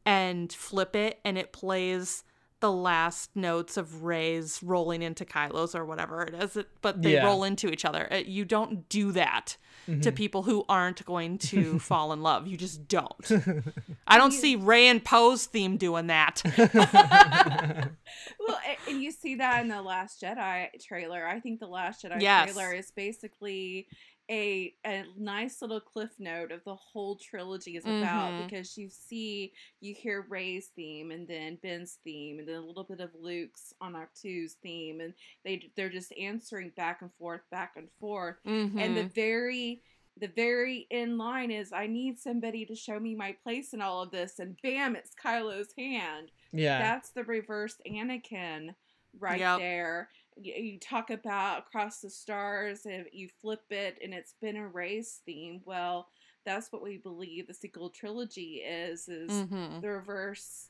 [0.06, 2.24] and flip it and it plays
[2.62, 7.26] the last notes of Rey's rolling into Kylo's or whatever it is, but they yeah.
[7.26, 8.08] roll into each other.
[8.26, 10.02] You don't do that mm-hmm.
[10.02, 12.48] to people who aren't going to fall in love.
[12.48, 13.32] You just don't.
[14.08, 16.42] I don't see Rey and Poe's theme doing that.
[18.40, 21.28] well, and you see that in the Last Jedi trailer.
[21.28, 22.54] I think the Last Jedi yes.
[22.54, 23.88] trailer is basically
[24.32, 28.46] a a nice little cliff note of the whole trilogy is about mm-hmm.
[28.46, 32.86] because you see you hear Rey's theme and then Ben's theme and then a little
[32.86, 35.14] bit of Luke's on Ahch-To's theme and
[35.44, 38.80] they they're just answering back and forth back and forth mm-hmm.
[38.80, 39.14] and the mm-hmm.
[39.14, 39.82] very
[40.18, 44.02] the very in line is I need somebody to show me my place in all
[44.02, 46.32] of this and bam it's Kylo's hand.
[46.54, 46.80] Yeah.
[46.80, 48.76] That's the reversed Anakin
[49.20, 49.60] right yep.
[49.60, 54.68] there you talk about across the stars and you flip it and it's been a
[54.68, 56.08] race theme well
[56.46, 59.80] that's what we believe the sequel trilogy is is mm-hmm.
[59.82, 60.70] the reverse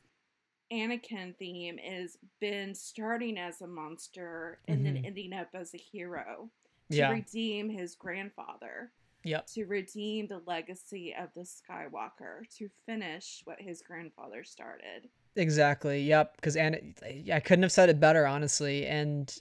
[0.72, 4.96] anakin theme is Ben starting as a monster and mm-hmm.
[4.96, 6.50] then ending up as a hero
[6.90, 7.12] to yeah.
[7.12, 8.92] redeem his grandfather
[9.24, 9.48] Yep.
[9.48, 15.10] To redeem the legacy of the Skywalker, to finish what his grandfather started.
[15.36, 16.02] Exactly.
[16.04, 16.36] Yep.
[16.38, 16.96] Because and
[17.32, 18.86] I couldn't have said it better, honestly.
[18.88, 19.34] And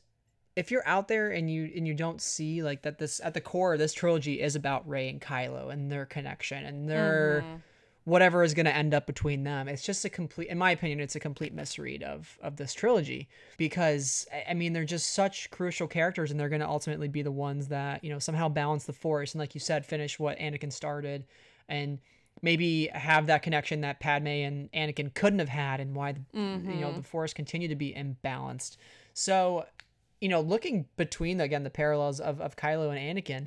[0.61, 3.41] if you're out there and you and you don't see like that this at the
[3.41, 7.57] core this trilogy is about Rey and Kylo and their connection and their mm-hmm.
[8.05, 9.69] whatever is going to end up between them.
[9.69, 13.27] It's just a complete in my opinion it's a complete misread of of this trilogy
[13.57, 17.33] because I mean they're just such crucial characters and they're going to ultimately be the
[17.33, 20.71] ones that, you know, somehow balance the force and like you said finish what Anakin
[20.71, 21.25] started
[21.71, 22.01] and
[22.43, 26.71] maybe have that connection that Padme and Anakin couldn't have had and why the, mm-hmm.
[26.71, 26.99] you know mm-hmm.
[26.99, 28.77] the force continued to be imbalanced.
[29.15, 29.65] So
[30.21, 33.47] you know, looking between again the parallels of of Kylo and Anakin,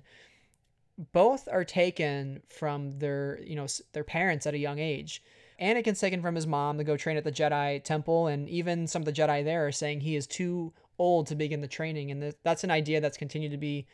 [1.12, 5.22] both are taken from their you know their parents at a young age.
[5.62, 9.02] Anakin's taken from his mom to go train at the Jedi Temple, and even some
[9.02, 12.34] of the Jedi there are saying he is too old to begin the training, and
[12.44, 13.86] that's an idea that's continued to be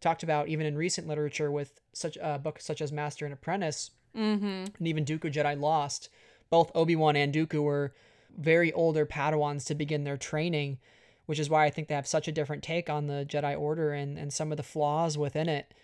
[0.00, 3.92] talked about even in recent literature with such a book such as Master and Apprentice,
[4.16, 4.64] mm-hmm.
[4.78, 6.10] and even Dooku Jedi Lost.
[6.48, 7.94] Both Obi Wan and Dooku were
[8.38, 10.78] very older Padawans to begin their training
[11.26, 13.92] which is why I think they have such a different take on the Jedi Order
[13.92, 15.74] and, and some of the flaws within it.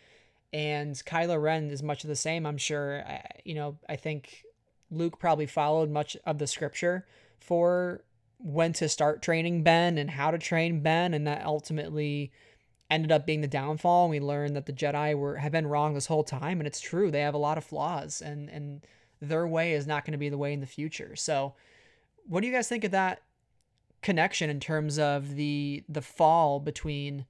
[0.52, 3.02] And Kylo Ren is much of the same, I'm sure.
[3.06, 4.44] I, you know, I think
[4.90, 7.06] Luke probably followed much of the scripture
[7.40, 8.04] for
[8.38, 12.32] when to start training Ben and how to train Ben, and that ultimately
[12.90, 14.04] ended up being the downfall.
[14.04, 16.80] And we learned that the Jedi were have been wrong this whole time, and it's
[16.80, 17.10] true.
[17.10, 18.82] They have a lot of flaws, and and
[19.20, 21.16] their way is not going to be the way in the future.
[21.16, 21.54] So,
[22.26, 23.22] what do you guys think of that
[24.02, 27.26] connection in terms of the the fall between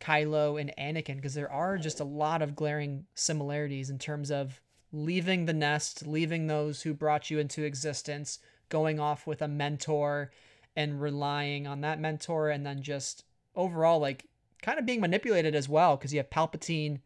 [0.00, 4.60] Kylo and Anakin because there are just a lot of glaring similarities in terms of
[4.92, 10.30] leaving the nest, leaving those who brought you into existence, going off with a mentor
[10.76, 14.26] and relying on that mentor and then just overall like
[14.62, 17.00] kind of being manipulated as well because you have Palpatine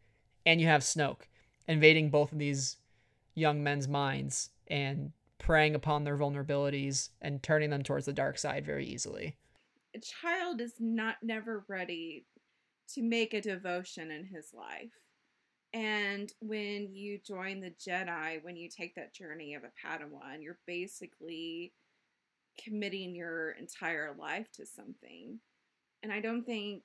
[0.44, 1.22] and you have Snoke
[1.66, 2.76] invading both of these
[3.34, 8.64] young men's minds and preying upon their vulnerabilities and turning them towards the dark side
[8.64, 9.36] very easily.
[9.94, 12.26] A child is not never ready
[12.94, 14.92] to make a devotion in his life.
[15.72, 20.58] And when you join the Jedi, when you take that journey of a Padawan, you're
[20.66, 21.72] basically
[22.62, 25.38] committing your entire life to something.
[26.02, 26.82] And I don't think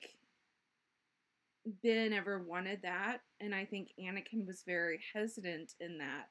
[1.84, 3.20] Ben ever wanted that.
[3.40, 6.28] And I think Anakin was very hesitant in that.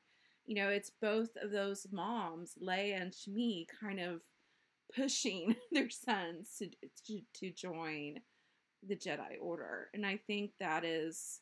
[0.51, 4.23] You know, it's both of those moms, Leia and Shmi, kind of
[4.93, 6.69] pushing their sons to,
[7.07, 8.17] to, to join
[8.85, 9.91] the Jedi Order.
[9.95, 11.39] And I think that is,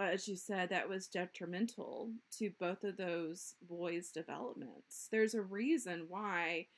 [0.00, 5.08] as you said, that was detrimental to both of those boys' developments.
[5.12, 6.68] There's a reason why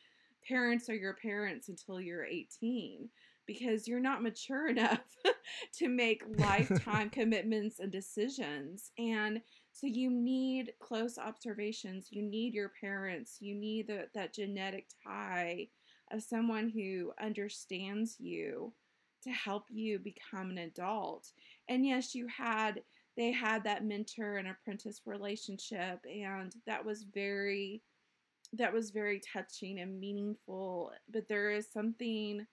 [0.48, 3.08] parents are your parents until you're 18
[3.46, 4.98] because you're not mature enough
[5.78, 8.90] to make lifetime commitments and decisions.
[8.98, 9.40] And
[9.72, 12.08] so you need close observations.
[12.10, 13.38] You need your parents.
[13.40, 15.68] You need the, that genetic tie
[16.12, 18.72] of someone who understands you
[19.22, 21.30] to help you become an adult.
[21.68, 22.82] And yes, you had
[23.16, 27.82] they had that mentor and apprentice relationship and that was very
[28.54, 32.46] that was very touching and meaningful, but there is something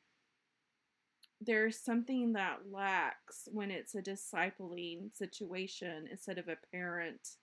[1.42, 7.36] there's something that lacks when it's a discipling situation instead of a parent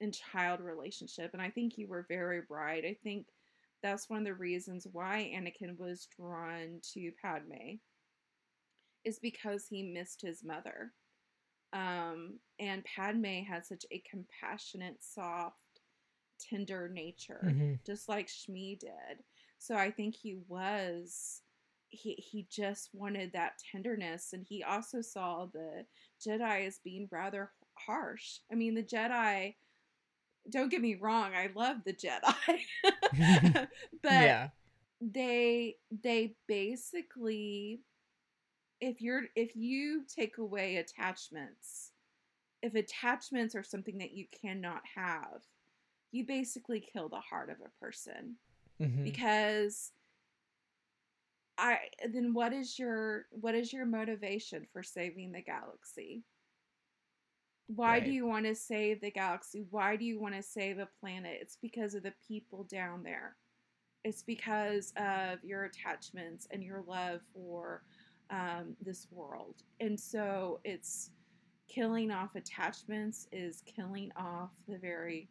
[0.00, 1.30] and child relationship.
[1.32, 2.84] And I think you were very right.
[2.84, 3.26] I think
[3.82, 7.76] that's one of the reasons why Anakin was drawn to Padme
[9.04, 10.92] is because he missed his mother.
[11.72, 15.56] Um, and Padme had such a compassionate, soft,
[16.40, 17.74] tender nature, mm-hmm.
[17.86, 19.22] just like Shmi did.
[19.58, 21.42] So I think he was
[21.90, 25.84] he he just wanted that tenderness and he also saw the
[26.24, 28.38] Jedi as being rather harsh.
[28.50, 29.54] I mean, the Jedi
[30.50, 32.60] don't get me wrong, I love the Jedi.
[34.02, 34.48] but yeah.
[35.00, 37.82] they they basically
[38.80, 41.90] if you're if you take away attachments,
[42.62, 45.42] if attachments are something that you cannot have,
[46.12, 48.36] you basically kill the heart of a person.
[48.80, 49.04] Mm-hmm.
[49.04, 49.92] Because
[51.60, 51.78] I
[52.12, 56.24] then what is your what is your motivation for saving the galaxy?
[57.66, 58.04] Why right.
[58.04, 59.64] do you want to save the galaxy?
[59.70, 61.38] Why do you want to save a planet?
[61.40, 63.36] It's because of the people down there.
[64.02, 67.82] It's because of your attachments and your love for
[68.30, 69.62] um, this world.
[69.78, 71.10] And so it's
[71.68, 75.28] killing off attachments is killing off the very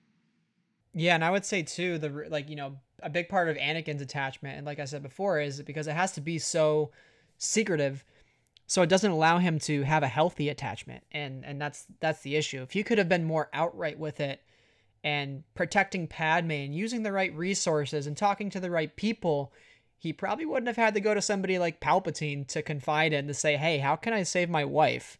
[0.93, 4.02] yeah, and I would say too the like you know a big part of Anakin's
[4.02, 6.91] attachment, and like I said before, is because it has to be so
[7.38, 8.04] secretive,
[8.67, 12.36] so it doesn't allow him to have a healthy attachment, and and that's that's the
[12.36, 12.62] issue.
[12.62, 14.41] If he could have been more outright with it,
[15.04, 19.54] and protecting Padme and using the right resources and talking to the right people,
[19.97, 23.34] he probably wouldn't have had to go to somebody like Palpatine to confide in to
[23.34, 25.19] say, hey, how can I save my wife?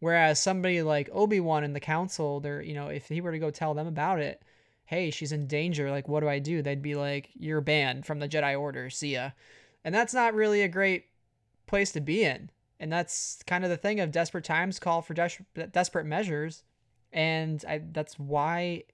[0.00, 3.38] Whereas somebody like Obi Wan in the Council, they're you know if he were to
[3.38, 4.42] go tell them about it
[4.86, 5.90] hey, she's in danger.
[5.90, 6.62] Like, what do I do?
[6.62, 8.88] They'd be like, you're banned from the Jedi Order.
[8.88, 9.30] See ya.
[9.84, 11.06] And that's not really a great
[11.66, 12.50] place to be in.
[12.78, 16.62] And that's kind of the thing of desperate times call for des- desperate measures.
[17.12, 18.84] And I, that's why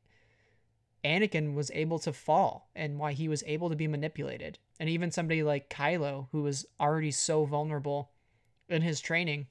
[1.04, 4.58] Anakin was able to fall and why he was able to be manipulated.
[4.80, 8.10] And even somebody like Kylo, who was already so vulnerable
[8.68, 9.48] in his training,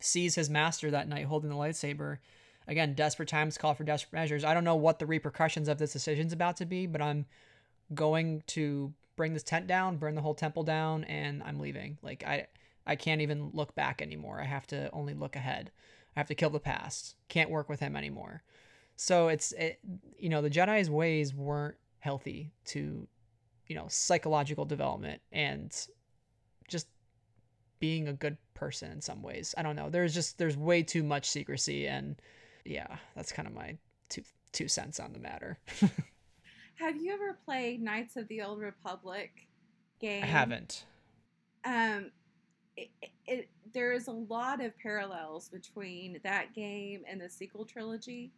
[0.00, 2.18] sees his master that night holding the lightsaber
[2.66, 4.44] again, desperate times call for desperate measures.
[4.44, 7.26] I don't know what the repercussions of this decision is about to be, but I'm
[7.94, 11.98] going to bring this tent down, burn the whole temple down, and I'm leaving.
[12.02, 12.46] Like I
[12.86, 14.40] I can't even look back anymore.
[14.40, 15.70] I have to only look ahead.
[16.16, 17.16] I have to kill the past.
[17.28, 18.42] Can't work with him anymore.
[18.96, 19.78] So it's it,
[20.18, 23.06] you know the Jedi's ways weren't healthy to
[23.66, 25.74] you know psychological development and
[26.68, 26.88] just
[27.80, 29.54] being a good person in some ways.
[29.58, 29.90] I don't know.
[29.90, 32.16] There's just there's way too much secrecy and
[32.64, 33.76] yeah, that's kind of my
[34.08, 34.22] two
[34.52, 35.58] two cents on the matter.
[36.76, 39.30] Have you ever played Knights of the Old Republic
[40.00, 40.24] game?
[40.24, 40.84] I haven't.
[41.64, 42.10] Um,
[42.76, 42.90] it,
[43.26, 48.32] it, there is a lot of parallels between that game and the sequel trilogy.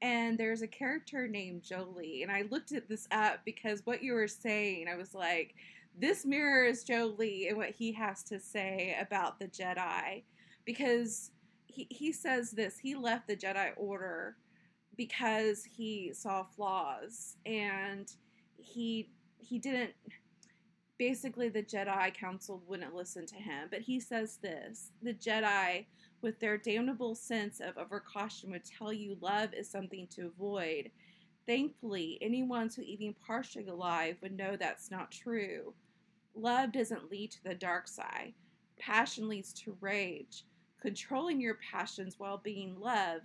[0.00, 2.22] And there's a character named Jolee.
[2.22, 5.54] and I looked at this up because what you were saying, I was like,
[5.98, 10.22] this mirrors Jolee and what he has to say about the Jedi,
[10.64, 11.30] because
[11.72, 14.36] he, he says this he left the Jedi Order
[14.96, 18.12] because he saw flaws and
[18.56, 19.08] he
[19.38, 19.92] he didn't
[20.98, 23.68] basically the Jedi Council wouldn't listen to him.
[23.70, 25.86] But he says this the Jedi,
[26.20, 30.90] with their damnable sense of overcaution, would tell you love is something to avoid.
[31.46, 35.74] Thankfully, anyone who even partially alive would know that's not true.
[36.34, 38.34] Love doesn't lead to the dark side.
[38.78, 40.44] Passion leads to rage
[40.82, 43.22] controlling your passions while being love,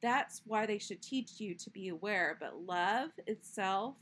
[0.00, 2.36] that's why they should teach you to be aware.
[2.38, 3.96] But love itself,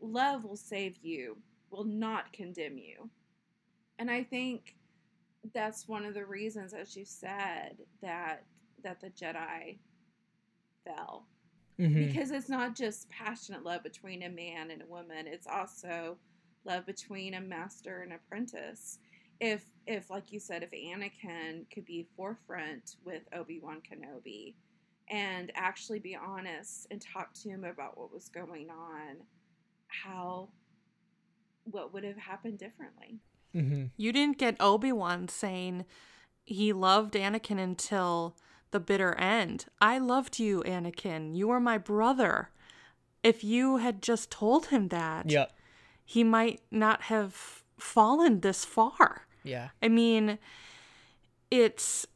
[0.00, 1.38] love will save you.
[1.70, 3.08] will not condemn you.
[3.98, 4.76] And I think
[5.54, 8.44] that's one of the reasons, as you said, that
[8.82, 9.78] that the Jedi
[10.84, 11.26] fell.
[11.80, 12.06] Mm-hmm.
[12.06, 16.16] Because it's not just passionate love between a man and a woman, it's also
[16.64, 18.98] love between a master and apprentice.
[19.40, 24.54] If if like you said, if Anakin could be forefront with Obi-Wan Kenobi
[25.08, 29.16] and actually be honest and talk to him about what was going on,
[29.86, 30.48] how
[31.64, 33.20] what would have happened differently.
[33.54, 33.86] Mm-hmm.
[33.96, 35.86] You didn't get Obi Wan saying
[36.44, 38.36] he loved Anakin until
[38.70, 39.66] the bitter end.
[39.80, 41.34] I loved you, Anakin.
[41.36, 42.50] You were my brother.
[43.22, 45.52] If you had just told him that, yep.
[46.04, 49.26] he might not have fallen this far.
[49.48, 49.68] Yeah.
[49.82, 50.38] I mean,
[51.50, 52.06] it's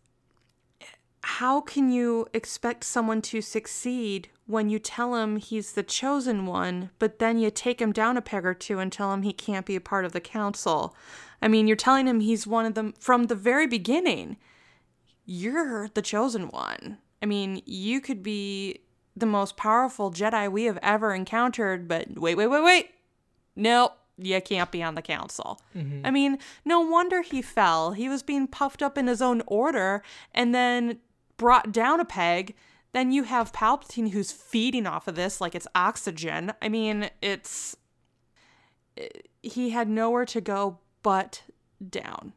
[1.24, 6.90] how can you expect someone to succeed when you tell him he's the chosen one,
[6.98, 9.64] but then you take him down a peg or two and tell him he can't
[9.64, 10.96] be a part of the council?
[11.40, 14.36] I mean, you're telling him he's one of them from the very beginning.
[15.24, 16.98] You're the chosen one.
[17.22, 18.80] I mean, you could be
[19.16, 22.90] the most powerful Jedi we have ever encountered, but wait, wait, wait, wait.
[23.54, 25.60] No, you can't be on the council.
[25.76, 26.06] Mm-hmm.
[26.06, 27.92] I mean, no wonder he fell.
[27.92, 30.02] He was being puffed up in his own order,
[30.34, 30.98] and then
[31.36, 32.54] brought down a peg,
[32.92, 36.52] then you have Palpatine who's feeding off of this like it's oxygen.
[36.60, 37.76] I mean, it's.
[39.42, 41.42] He had nowhere to go but
[41.88, 42.34] down.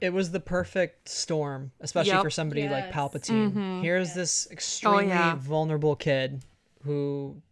[0.00, 2.22] It was the perfect storm, especially yep.
[2.22, 2.70] for somebody yes.
[2.70, 3.50] like Palpatine.
[3.50, 3.80] Mm-hmm.
[3.82, 4.14] Here's yes.
[4.14, 5.34] this extremely oh, yeah.
[5.36, 6.42] vulnerable kid
[6.84, 7.42] who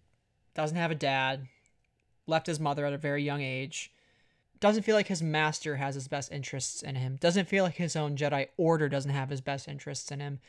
[0.55, 1.47] doesn't have a dad,
[2.27, 3.93] left his mother at a very young age,
[4.61, 7.97] doesn't feel like his master has his best interests in him, doesn't feel like his
[7.97, 10.41] own Jedi Order doesn't have his best interests in him.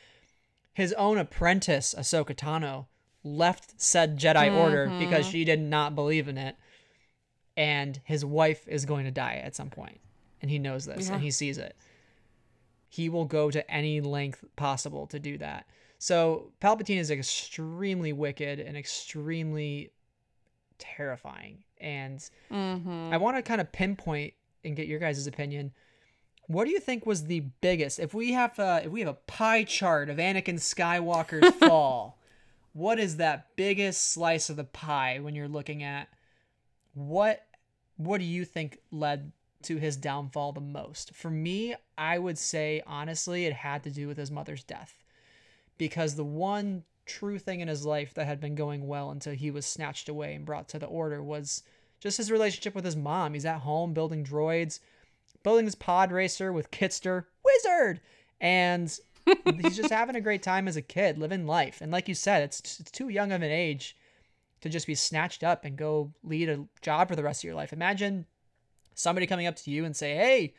[0.72, 2.86] His own apprentice, Ahsoka Tano,
[3.24, 4.56] left said Jedi mm-hmm.
[4.56, 6.56] Order because she did not believe in it.
[7.56, 10.00] And his wife is going to die at some point.
[10.42, 11.14] And he knows this yeah.
[11.14, 11.74] and he sees it.
[12.88, 15.66] He will go to any length possible to do that.
[15.98, 19.90] So Palpatine is extremely wicked and extremely
[20.78, 21.64] terrifying.
[21.80, 22.18] And
[22.50, 23.10] mm-hmm.
[23.12, 25.72] I want to kind of pinpoint and get your guys' opinion.
[26.48, 27.98] What do you think was the biggest?
[27.98, 32.18] If we have a, if we have a pie chart of Anakin Skywalker's fall,
[32.72, 36.08] what is that biggest slice of the pie when you're looking at
[36.94, 37.46] what
[37.96, 41.14] what do you think led to his downfall the most?
[41.14, 45.02] For me, I would say honestly it had to do with his mother's death.
[45.78, 49.50] Because the one true thing in his life that had been going well until he
[49.50, 51.62] was snatched away and brought to the order was
[52.00, 53.34] just his relationship with his mom.
[53.34, 54.80] He's at home building droids,
[55.42, 58.00] building his pod racer with Kitster, wizard,
[58.40, 58.98] and
[59.62, 61.80] he's just having a great time as a kid, living life.
[61.80, 63.96] And like you said, it's, it's too young of an age
[64.60, 67.54] to just be snatched up and go lead a job for the rest of your
[67.54, 67.72] life.
[67.72, 68.26] Imagine
[68.94, 70.54] somebody coming up to you and say, "Hey,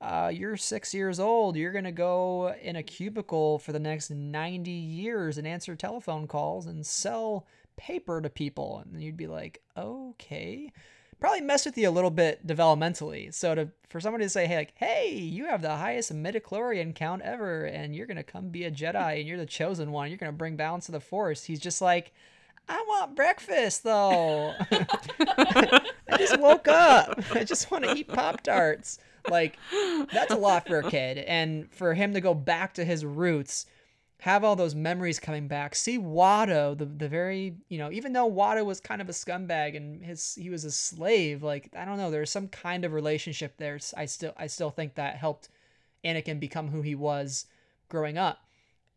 [0.00, 1.56] uh, you're six years old.
[1.56, 6.26] You're going to go in a cubicle for the next 90 years and answer telephone
[6.26, 8.84] calls and sell paper to people.
[8.84, 10.72] And you'd be like, okay.
[11.18, 13.32] Probably mess with you a little bit developmentally.
[13.32, 17.22] So to for somebody to say, hey, like, hey, you have the highest midichlorian count
[17.22, 20.10] ever, and you're gonna come be a Jedi, and you're the chosen one.
[20.10, 21.44] You're gonna bring balance to the Force.
[21.44, 22.12] He's just like,
[22.68, 24.52] I want breakfast though.
[24.70, 27.18] I just woke up.
[27.34, 28.98] I just want to eat Pop Tarts.
[29.30, 29.58] Like
[30.12, 33.66] that's a lot for a kid, and for him to go back to his roots,
[34.20, 35.74] have all those memories coming back.
[35.74, 39.76] See Watto, the the very you know, even though Watto was kind of a scumbag
[39.76, 41.42] and his he was a slave.
[41.42, 43.78] Like I don't know, there's some kind of relationship there.
[43.96, 45.48] I still I still think that helped
[46.04, 47.46] Anakin become who he was
[47.88, 48.46] growing up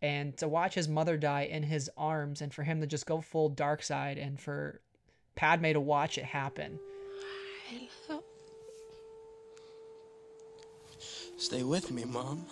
[0.02, 3.22] and to watch his mother die in his arms and for him to just go
[3.22, 4.82] full dark side and for
[5.36, 6.80] Padme to watch it happen.
[11.40, 12.46] Stay with me, Mom.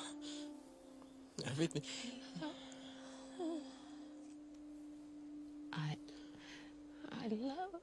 [1.46, 1.82] Everything.
[5.74, 5.98] I.
[7.12, 7.82] I love.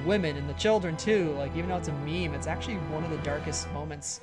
[0.00, 1.32] Women and the children too.
[1.32, 4.20] Like even though it's a meme, it's actually one of the darkest moments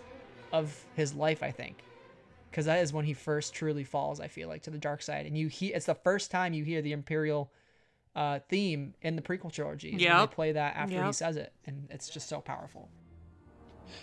[0.52, 1.84] of his life, I think.
[2.52, 5.26] Cuz that is when he first truly falls, I feel like, to the dark side.
[5.26, 7.52] And you he it's the first time you hear the imperial
[8.16, 9.96] uh, theme in the prequel trilogy.
[9.98, 11.06] Yeah, they play that after yep.
[11.08, 12.90] he says it, and it's just so powerful.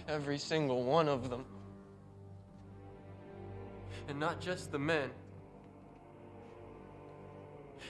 [0.08, 1.44] Every single one of them,
[4.08, 5.10] and not just the men,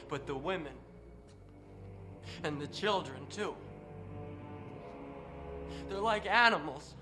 [0.08, 0.74] but the women
[2.44, 3.54] and the children too.
[5.90, 6.94] They're like animals,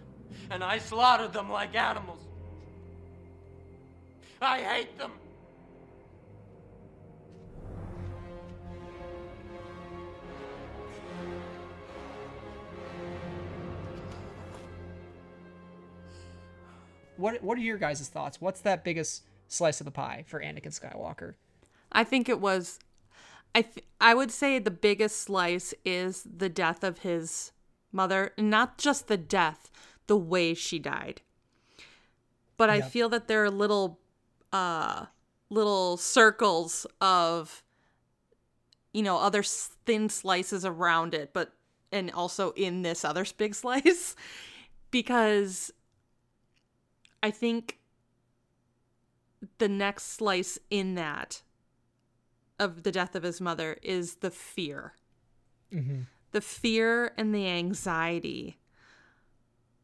[0.50, 2.22] and I slaughtered them like animals.
[4.40, 5.12] I hate them.
[17.18, 18.40] what what are your guys' thoughts?
[18.40, 21.34] What's that biggest slice of the pie for Anakin Skywalker?
[21.92, 22.78] I think it was
[23.54, 27.52] I th- I would say the biggest slice is the death of his
[27.92, 29.70] mother, not just the death,
[30.06, 31.22] the way she died.
[32.56, 34.00] But I feel that there are little
[34.52, 35.06] uh
[35.50, 37.62] little circles of
[38.92, 41.52] you know other thin slices around it, but
[41.92, 44.16] and also in this other big slice
[44.90, 45.70] because
[47.22, 47.78] I think
[49.58, 51.42] the next slice in that
[52.58, 54.94] of the death of his mother is the fear.
[55.72, 56.02] Mm-hmm.
[56.32, 58.58] The fear and the anxiety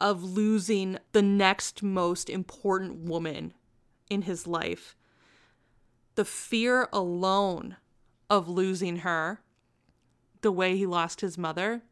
[0.00, 3.54] of losing the next most important woman
[4.10, 4.96] in his life.
[6.14, 7.76] The fear alone
[8.28, 9.40] of losing her,
[10.42, 11.82] the way he lost his mother,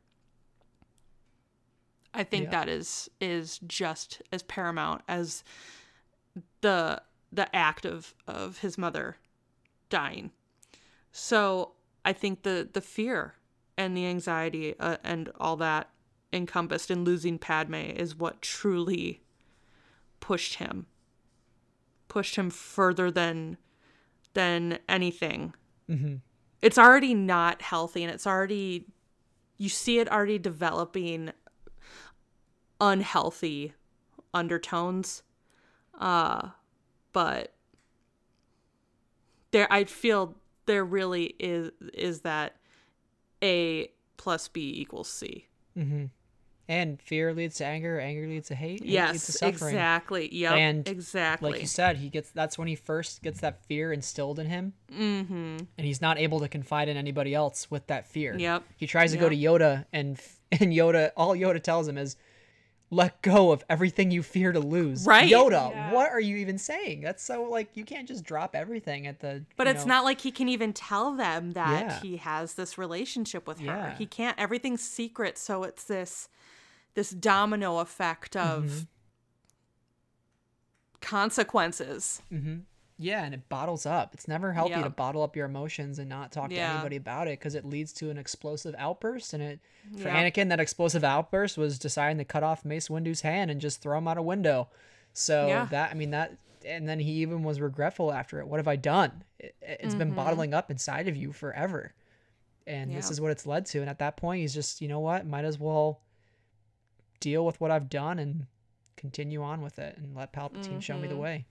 [2.14, 2.50] I think yeah.
[2.50, 5.42] that is is just as paramount as
[6.60, 9.16] the the act of of his mother
[9.88, 10.30] dying.
[11.10, 11.72] So
[12.04, 13.34] I think the the fear
[13.76, 15.90] and the anxiety uh, and all that
[16.32, 19.22] encompassed in losing Padme is what truly
[20.20, 20.86] pushed him
[22.12, 23.56] pushed him further than
[24.34, 25.54] than anything.
[25.88, 26.16] Mm-hmm.
[26.60, 28.86] It's already not healthy, and it's already
[29.56, 31.32] you see it already developing
[32.82, 33.72] unhealthy
[34.34, 35.22] undertones.
[35.98, 36.50] Uh,
[37.14, 37.54] but
[39.52, 42.56] there, I feel there really is is that
[43.42, 45.48] A plus B equals C.
[45.76, 46.06] Mm-hmm.
[46.68, 48.84] And fear leads to anger, anger leads to hate.
[48.84, 50.32] yes, to exactly.
[50.32, 51.50] Yep, and exactly.
[51.50, 54.72] Like you said, he gets that's when he first gets that fear instilled in him,
[54.90, 55.56] mm-hmm.
[55.76, 58.36] and he's not able to confide in anybody else with that fear.
[58.38, 58.62] Yep.
[58.76, 59.22] He tries to yep.
[59.22, 60.20] go to Yoda, and
[60.52, 62.16] and Yoda, all Yoda tells him is,
[62.92, 65.06] let go of everything you fear to lose.
[65.06, 65.28] Right.
[65.28, 65.92] Yoda, yeah.
[65.92, 67.00] what are you even saying?
[67.00, 69.94] That's so like you can't just drop everything at the But it's know.
[69.94, 72.00] not like he can even tell them that yeah.
[72.00, 73.64] he has this relationship with her.
[73.64, 73.96] Yeah.
[73.96, 76.28] He can't everything's secret, so it's this
[76.94, 78.80] this domino effect of mm-hmm.
[81.00, 82.20] consequences.
[82.30, 82.58] Mm-hmm.
[83.02, 84.14] Yeah, and it bottles up.
[84.14, 84.84] It's never healthy yep.
[84.84, 86.68] to bottle up your emotions and not talk yeah.
[86.68, 89.34] to anybody about it because it leads to an explosive outburst.
[89.34, 89.60] And it
[89.96, 90.34] for yep.
[90.34, 93.98] Anakin, that explosive outburst was deciding to cut off Mace Windu's hand and just throw
[93.98, 94.68] him out a window.
[95.12, 95.66] So yeah.
[95.66, 98.46] that I mean that, and then he even was regretful after it.
[98.46, 99.24] What have I done?
[99.38, 99.98] It, has mm-hmm.
[99.98, 101.92] been bottling up inside of you forever,
[102.66, 103.80] and this is what it's led to.
[103.80, 106.00] And at that point, he's just you know what, might as well
[107.20, 108.46] deal with what I've done and
[108.96, 110.78] continue on with it and let Palpatine mm-hmm.
[110.80, 111.22] show me the mm-hmm.
[111.22, 111.46] way.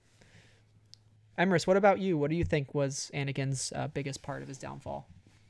[1.37, 2.17] Emrys, what about you?
[2.17, 5.07] What do you think was Anakin's uh, biggest part of his downfall?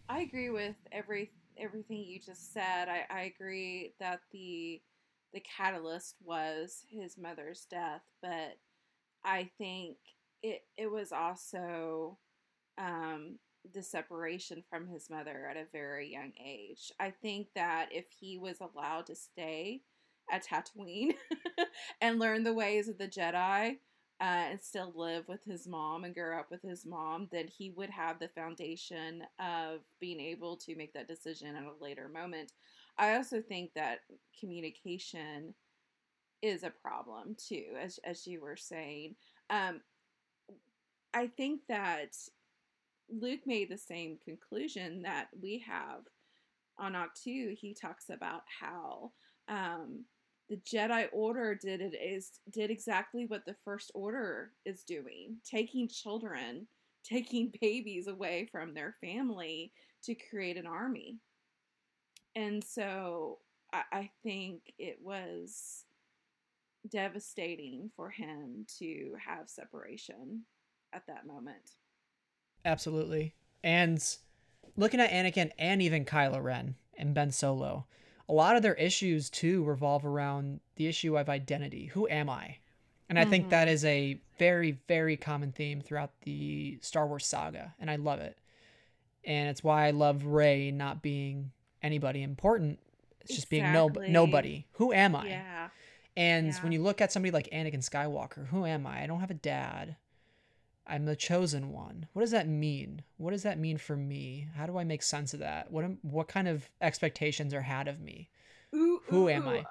[0.08, 2.88] I agree with every everything you just said.
[2.90, 4.82] I, I agree that the
[5.34, 8.58] the catalyst was his mother's death, but
[9.24, 9.98] I think
[10.44, 12.18] it it was also
[12.78, 13.40] um,
[13.74, 16.92] the separation from his mother at a very young age.
[17.00, 19.82] I think that if he was allowed to stay
[20.32, 21.14] at Tatooine
[22.02, 23.78] and learn the ways of the Jedi,
[24.22, 27.72] uh, and still live with his mom and grow up with his mom, then he
[27.72, 32.52] would have the foundation of being able to make that decision at a later moment.
[33.00, 34.02] I also think that
[34.40, 35.56] communication
[36.44, 39.16] is a problem too, as as you were saying.
[39.50, 39.82] Um,
[41.14, 42.16] I think that
[43.10, 46.02] Luke made the same conclusion that we have
[46.78, 47.56] on Ahch-To.
[47.56, 49.12] He talks about how
[49.48, 50.06] um,
[50.52, 55.88] the Jedi Order did it is did exactly what the First Order is doing, taking
[55.88, 56.68] children,
[57.06, 59.72] taking babies away from their family
[60.04, 61.16] to create an army.
[62.36, 63.40] And so
[63.72, 65.86] I, I think it was
[66.90, 70.42] devastating for him to have separation
[70.92, 71.76] at that moment.
[72.66, 73.36] Absolutely.
[73.64, 74.04] And
[74.76, 77.86] looking at Anakin and even Kylo Ren and Ben Solo,
[78.30, 81.88] a lot of their issues too revolve around the issue of identity.
[81.88, 82.58] Who am I?
[83.10, 83.32] And I mm-hmm.
[83.32, 83.72] think that mm-hmm.
[83.84, 88.38] a very, very common theme throughout the Star Wars saga, and I love it.
[89.24, 91.52] and it's why I love Rey not being
[91.84, 92.80] anybody important.
[93.22, 94.66] It's just being no nobody.
[94.74, 95.28] Who am I?
[95.28, 95.70] Yeah.
[96.18, 96.62] And yeah.
[96.64, 99.04] when you look at somebody like Anakin Skywalker, who am I?
[99.04, 99.96] I don't have a dad.
[100.88, 102.08] I'm the chosen one.
[102.14, 103.04] What does that mean?
[103.18, 104.48] What does that mean for me?
[104.56, 105.72] How do I make sense of that?
[105.72, 108.30] What am, what kind of expectations are had of me?
[108.76, 109.66] Ooh, who ooh, am I?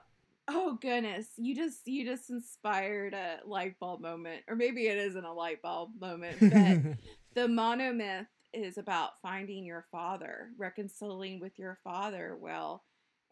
[0.48, 5.24] Oh goodness, you just you just inspired a light bulb moment, or maybe it isn't
[5.24, 6.50] a light bulb moment, but
[7.34, 12.36] the monomyth is about finding your father, reconciling with your father.
[12.40, 12.82] Well,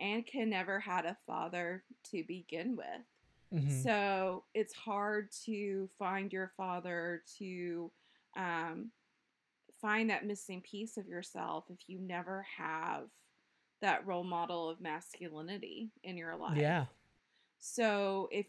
[0.01, 2.87] Anakin never had a father to begin with.
[3.53, 3.83] Mm-hmm.
[3.83, 7.91] So it's hard to find your father, to
[8.37, 8.91] um,
[9.81, 13.05] find that missing piece of yourself if you never have
[13.81, 16.59] that role model of masculinity in your life.
[16.59, 16.87] Yeah.
[17.59, 18.47] So if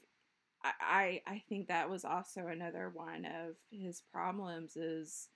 [0.63, 5.29] I I think that was also another one of his problems is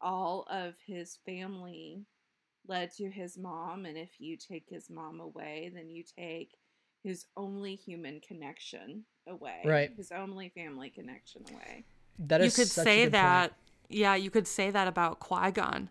[0.00, 2.04] all of his family
[2.66, 6.56] led to his mom and if you take his mom away then you take
[7.06, 9.62] his only human connection away.
[9.64, 9.90] Right.
[9.96, 11.84] His only family connection away.
[12.18, 13.52] That is you could say that point.
[13.88, 15.88] yeah, you could say that about Qui-Gon.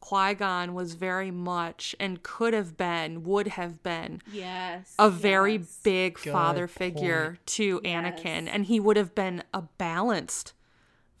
[0.00, 5.56] Qui Gon was very much and could have been, would have been, yes, a very
[5.56, 5.80] yes.
[5.82, 7.92] big Good father figure to yes.
[7.92, 10.54] Anakin, and he would have been a balanced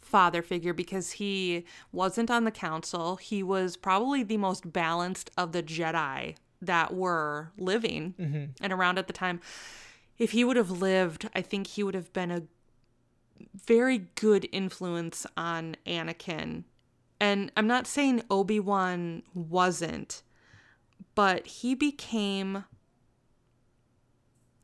[0.00, 3.16] father figure because he wasn't on the council.
[3.16, 8.44] He was probably the most balanced of the Jedi that were living mm-hmm.
[8.60, 9.40] and around at the time.
[10.18, 12.42] If he would have lived, I think he would have been a
[13.54, 16.64] very good influence on Anakin
[17.20, 20.22] and I'm not saying Obi Wan wasn't,
[21.14, 22.64] but he became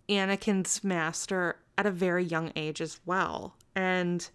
[0.09, 3.57] Anakin's master at a very young age as well.
[3.74, 4.26] And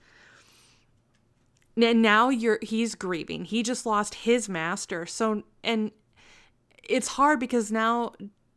[1.76, 3.46] now you're he's grieving.
[3.46, 5.08] He just lost his master.
[5.08, 5.92] So and
[6.84, 8.14] it's hard because now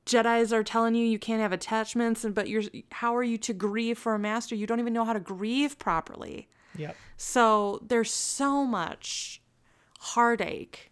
[0.07, 2.62] Jedi's are telling you you can't have attachments and but you're
[2.93, 4.55] how are you to grieve for a master?
[4.55, 6.49] You don't even know how to grieve properly.
[6.77, 6.97] Yep.
[7.16, 9.41] So there's so much
[10.01, 10.91] heartache.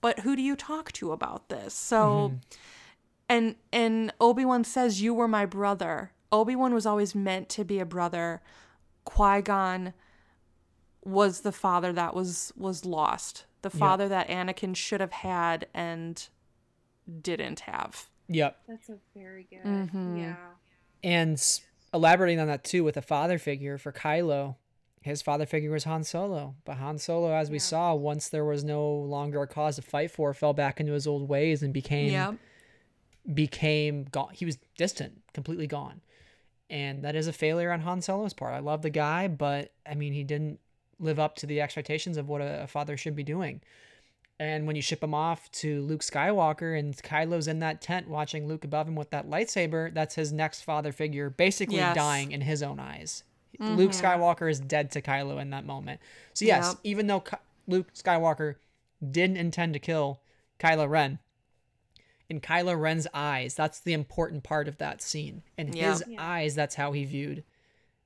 [0.00, 1.74] But who do you talk to about this?
[1.74, 2.36] So mm-hmm.
[3.28, 6.12] and and Obi-Wan says you were my brother.
[6.30, 8.42] Obi-Wan was always meant to be a brother.
[9.04, 9.94] Qui-Gon
[11.02, 13.46] was the father that was was lost.
[13.62, 14.10] The father yep.
[14.10, 16.28] that Anakin should have had and
[17.22, 18.08] didn't have.
[18.28, 18.58] Yep.
[18.68, 19.64] That's a very good.
[19.64, 20.18] Mm-hmm.
[20.18, 20.36] Yeah.
[21.02, 21.60] And
[21.94, 24.56] elaborating on that too with a father figure for Kylo,
[25.00, 26.54] his father figure was Han Solo.
[26.64, 30.10] But Han Solo, as we saw, once there was no longer a cause to fight
[30.10, 32.34] for, fell back into his old ways and became yep.
[33.32, 34.30] became gone.
[34.32, 36.00] He was distant, completely gone.
[36.70, 38.52] And that is a failure on Han Solo's part.
[38.52, 40.60] I love the guy, but I mean, he didn't
[40.98, 43.62] live up to the expectations of what a, a father should be doing.
[44.40, 48.46] And when you ship him off to Luke Skywalker and Kylo's in that tent watching
[48.46, 51.96] Luke above him with that lightsaber, that's his next father figure basically yes.
[51.96, 53.24] dying in his own eyes.
[53.60, 53.74] Mm-hmm.
[53.74, 56.00] Luke Skywalker is dead to Kylo in that moment.
[56.34, 56.76] So yes, yep.
[56.84, 57.36] even though Ky-
[57.66, 58.56] Luke Skywalker
[59.10, 60.20] didn't intend to kill
[60.60, 61.18] Kylo Ren,
[62.28, 65.42] in Kylo Ren's eyes, that's the important part of that scene.
[65.56, 65.90] In yeah.
[65.90, 66.16] his yeah.
[66.20, 67.42] eyes, that's how he viewed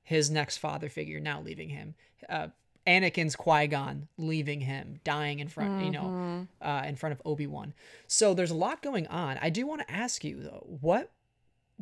[0.01, 1.95] his next father figure now leaving him.
[2.29, 2.47] Uh,
[2.85, 5.85] Anakin's Qui Gon leaving him, dying in front, mm-hmm.
[5.85, 6.67] you know, mm-hmm.
[6.67, 7.73] uh, in front of Obi Wan.
[8.07, 9.37] So there's a lot going on.
[9.41, 11.11] I do want to ask you though, what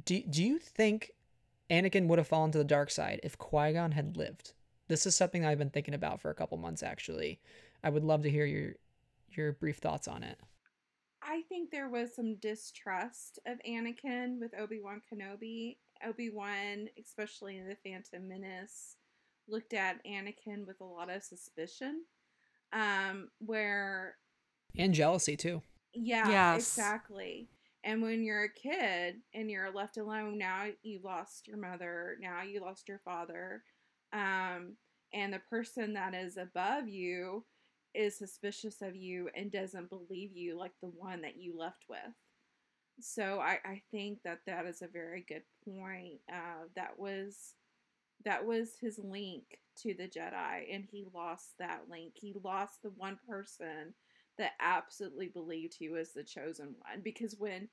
[0.05, 1.11] do do you think
[1.71, 4.51] Anakin would have fallen to the dark side if Qui Gon had lived.
[4.89, 7.39] This is something I've been thinking about for a couple months, actually.
[7.81, 8.73] I would love to hear your
[9.29, 10.37] your brief thoughts on it.
[11.23, 15.77] I think there was some distrust of Anakin with Obi Wan Kenobi.
[16.05, 18.97] Obi Wan, especially in the Phantom Menace,
[19.47, 22.03] looked at Anakin with a lot of suspicion.
[22.73, 24.15] Um, where
[24.77, 25.61] and jealousy too.
[25.93, 26.77] Yeah, yes.
[26.77, 27.49] exactly.
[27.83, 32.43] And when you're a kid and you're left alone, now you lost your mother, now
[32.43, 33.63] you lost your father.
[34.13, 34.77] Um,
[35.13, 37.43] and the person that is above you
[37.93, 41.99] is suspicious of you and doesn't believe you like the one that you left with.
[42.99, 46.19] So I, I think that that is a very good point.
[46.31, 47.55] Uh, that was
[48.25, 49.43] that was his link
[49.81, 52.13] to the Jedi, and he lost that link.
[52.15, 53.93] He lost the one person
[54.37, 57.01] that absolutely believed he was the chosen one.
[57.03, 57.67] Because when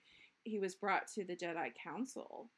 [0.45, 2.51] he was brought to the Jedi Council,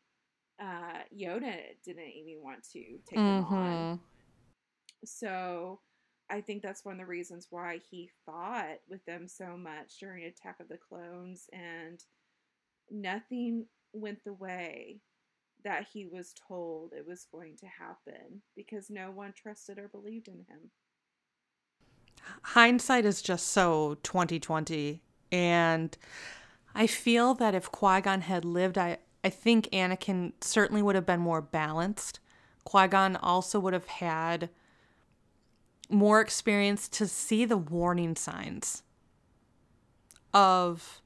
[0.60, 3.54] uh, Yoda didn't even want to take mm-hmm.
[3.54, 3.72] him on.
[3.72, 3.94] Mm-hmm.
[5.04, 5.80] So
[6.28, 10.24] I think that's one of the reasons why he fought with them so much during
[10.24, 12.00] Attack of the Clones, and
[12.90, 15.00] nothing went the way
[15.64, 20.28] that he was told it was going to happen because no one trusted or believed
[20.28, 20.70] in him.
[22.42, 25.02] hindsight is just so 2020
[25.32, 25.96] and
[26.74, 31.20] I feel that if Qui-Gon had lived I I think Anakin certainly would have been
[31.20, 32.20] more balanced.
[32.64, 34.48] Qui-Gon also would have had
[35.90, 38.82] more experience to see the warning signs
[40.32, 41.00] of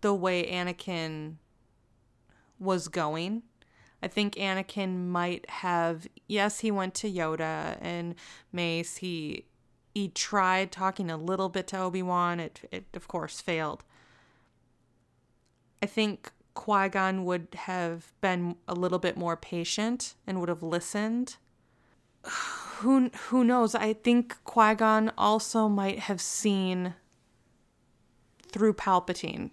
[0.00, 1.36] the way Anakin
[2.58, 3.42] was going
[4.02, 8.14] I think Anakin might have yes, he went to Yoda and
[8.52, 8.98] Mace.
[8.98, 9.46] He
[9.94, 12.38] he tried talking a little bit to Obi-Wan.
[12.38, 13.84] It it of course failed.
[15.82, 21.36] I think Qui-Gon would have been a little bit more patient and would have listened.
[22.78, 23.74] Who who knows?
[23.74, 26.94] I think Qui-Gon also might have seen
[28.52, 29.50] through Palpatine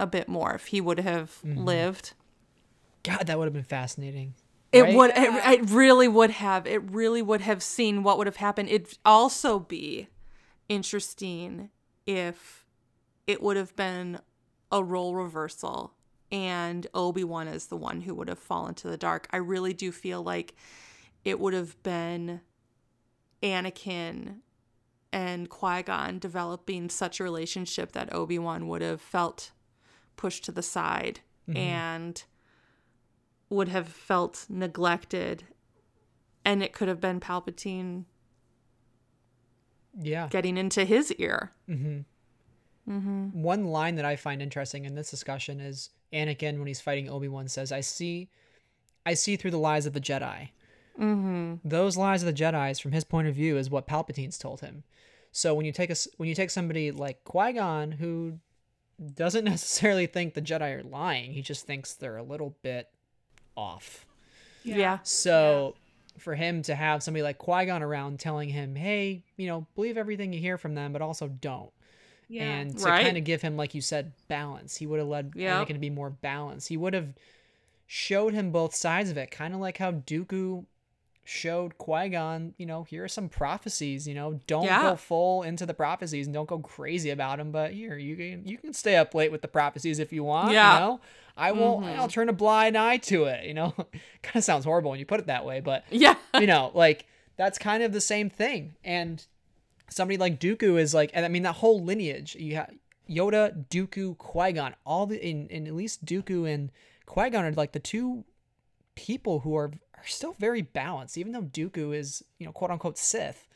[0.00, 1.64] a bit more if he would have mm-hmm.
[1.64, 2.12] lived
[3.02, 4.34] God, that would have been fascinating.
[4.70, 4.94] It right?
[4.94, 5.10] would.
[5.16, 6.66] It, it really would have.
[6.66, 8.68] It really would have seen what would have happened.
[8.68, 10.08] It'd also be
[10.68, 11.70] interesting
[12.06, 12.66] if
[13.26, 14.20] it would have been
[14.70, 15.94] a role reversal
[16.30, 19.26] and Obi-Wan is the one who would have fallen to the dark.
[19.30, 20.54] I really do feel like
[21.24, 22.42] it would have been
[23.42, 24.40] Anakin
[25.10, 29.52] and Qui-Gon developing such a relationship that Obi-Wan would have felt
[30.18, 31.56] pushed to the side mm-hmm.
[31.56, 32.24] and
[33.48, 35.44] would have felt neglected
[36.44, 38.04] and it could have been palpatine
[39.98, 42.00] yeah getting into his ear mm-hmm.
[42.90, 43.42] Mm-hmm.
[43.42, 47.48] one line that i find interesting in this discussion is anakin when he's fighting obi-wan
[47.48, 48.28] says i see
[49.06, 50.50] i see through the lies of the jedi
[50.98, 51.54] mm-hmm.
[51.64, 54.84] those lies of the jedi's from his point of view is what palpatine's told him
[55.32, 58.38] so when you take a when you take somebody like qui-gon who
[59.14, 62.88] doesn't necessarily think the jedi are lying he just thinks they're a little bit
[63.58, 64.06] off.
[64.62, 64.76] Yeah.
[64.76, 64.98] yeah.
[65.02, 65.74] So
[66.14, 66.20] yeah.
[66.22, 69.98] for him to have somebody like Qui Gon around telling him, hey, you know, believe
[69.98, 71.70] everything you hear from them, but also don't.
[72.28, 72.44] Yeah.
[72.44, 73.04] And to right.
[73.04, 74.76] kind of give him, like you said, balance.
[74.76, 75.66] He would have led yep.
[75.66, 76.68] Anakin to be more balanced.
[76.68, 77.08] He would have
[77.86, 80.64] showed him both sides of it, kind of like how Dooku
[81.28, 84.08] showed Qui Gon, you know, here are some prophecies.
[84.08, 84.82] You know, don't yeah.
[84.82, 87.52] go full into the prophecies and don't go crazy about them.
[87.52, 90.52] But here, you can you can stay up late with the prophecies if you want.
[90.52, 90.74] Yeah.
[90.74, 91.00] You know,
[91.36, 91.80] I will.
[91.80, 92.00] Mm-hmm.
[92.00, 93.44] I'll turn a blind eye to it.
[93.44, 93.74] You know,
[94.22, 97.06] kind of sounds horrible when you put it that way, but yeah, you know, like
[97.36, 98.74] that's kind of the same thing.
[98.82, 99.24] And
[99.90, 102.36] somebody like Dooku is like, and I mean that whole lineage.
[102.36, 102.72] You have
[103.08, 106.70] Yoda, Dooku, Qui Gon, all the in, in at least Dooku and
[107.06, 108.24] Qui Gon are like the two
[108.94, 112.98] people who are are still very balanced, even though Dooku is, you know, quote unquote
[112.98, 113.46] Sith.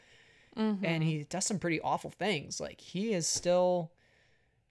[0.56, 0.84] Mm-hmm.
[0.84, 2.60] And he does some pretty awful things.
[2.60, 3.90] Like he is still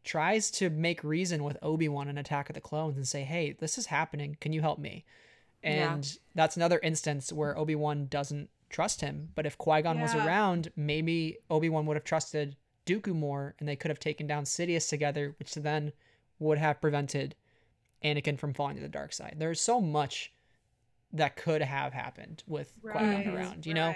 [0.03, 3.78] tries to make reason with Obi-Wan in Attack of the Clones and say, "Hey, this
[3.78, 4.38] is happening.
[4.39, 5.05] Can you help me?"
[5.63, 6.19] And yeah.
[6.36, 9.30] that's another instance where Obi-Wan doesn't trust him.
[9.36, 10.01] But if Qui-Gon yeah.
[10.01, 12.55] was around, maybe Obi-Wan would have trusted
[12.86, 15.93] Dooku more and they could have taken down Sidious together, which then
[16.39, 17.36] would have prevented
[18.03, 19.36] Anakin from falling to the dark side.
[19.38, 20.34] There's so much
[21.14, 23.66] that could have happened with right, Qui-Gon around.
[23.66, 23.80] You right.
[23.80, 23.95] know,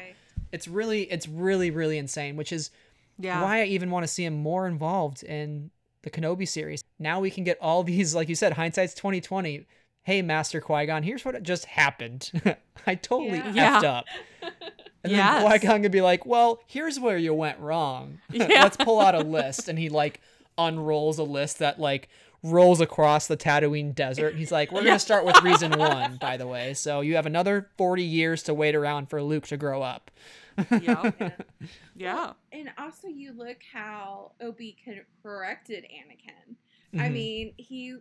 [0.51, 2.36] it's really, it's really, really insane.
[2.36, 2.72] Which is
[3.18, 3.41] yeah.
[3.41, 6.84] why I even want to see him more involved in the Kenobi series.
[6.99, 9.66] Now we can get all these, like you said, hindsight's twenty twenty.
[10.03, 12.32] Hey, Master Qui Gon, here's what just happened.
[12.88, 13.80] I totally yeah.
[13.80, 13.91] effed yeah.
[13.91, 14.05] up.
[15.03, 15.41] And yes.
[15.41, 18.20] then Qui Gon could be like, "Well, here's where you went wrong.
[18.32, 18.63] Yeah.
[18.63, 20.22] Let's pull out a list." And he like
[20.57, 22.09] unrolls a list that like
[22.45, 24.35] rolls across the Tatooine desert.
[24.35, 26.73] He's like, "We're gonna start with reason one, by the way.
[26.73, 30.11] So you have another forty years to wait around for Luke to grow up."
[30.81, 31.11] yeah.
[31.95, 32.15] yeah.
[32.15, 34.77] Well, and also, you look how Obi
[35.21, 36.55] corrected Anakin.
[36.93, 36.99] Mm-hmm.
[37.01, 37.97] I mean, he.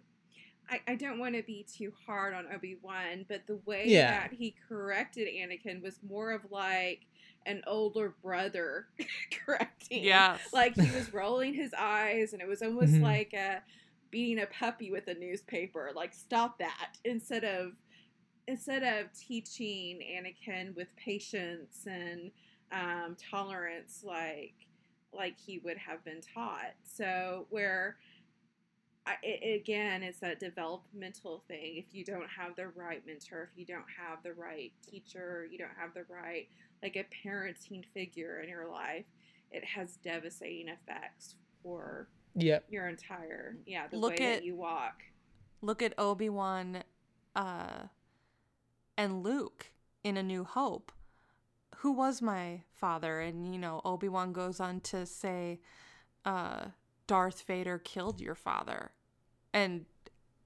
[0.70, 4.12] I, I don't want to be too hard on Obi Wan, but the way yeah.
[4.12, 7.06] that he corrected Anakin was more of like
[7.44, 8.86] an older brother
[9.44, 10.04] correcting.
[10.04, 10.38] Yeah.
[10.54, 13.04] Like he was rolling his eyes, and it was almost mm-hmm.
[13.04, 13.62] like a
[14.14, 15.90] beating a puppy with a newspaper.
[15.92, 16.98] Like, stop that.
[17.04, 17.72] Instead of
[18.46, 22.30] instead of teaching Anakin with patience and
[22.70, 24.54] um, tolerance, like
[25.12, 26.74] like he would have been taught.
[26.84, 27.96] So where
[29.04, 31.74] I, it, again, it's that developmental thing.
[31.76, 35.58] If you don't have the right mentor, if you don't have the right teacher, you
[35.58, 36.46] don't have the right
[36.84, 39.06] like a parenting figure in your life,
[39.50, 41.34] it has devastating effects
[41.64, 42.06] for
[42.36, 42.64] Yep.
[42.68, 45.02] Your entire yeah, the look way at, that you walk.
[45.62, 46.82] Look at Obi Wan
[47.36, 47.88] uh
[48.96, 49.70] and Luke
[50.02, 50.92] in A New Hope.
[51.78, 53.20] Who was my father?
[53.20, 55.60] And you know, Obi Wan goes on to say,
[56.24, 56.66] uh,
[57.06, 58.92] Darth Vader killed your father.
[59.52, 59.86] And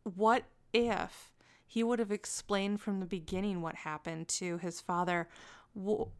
[0.03, 1.32] what if
[1.66, 5.28] he would have explained from the beginning what happened to his father?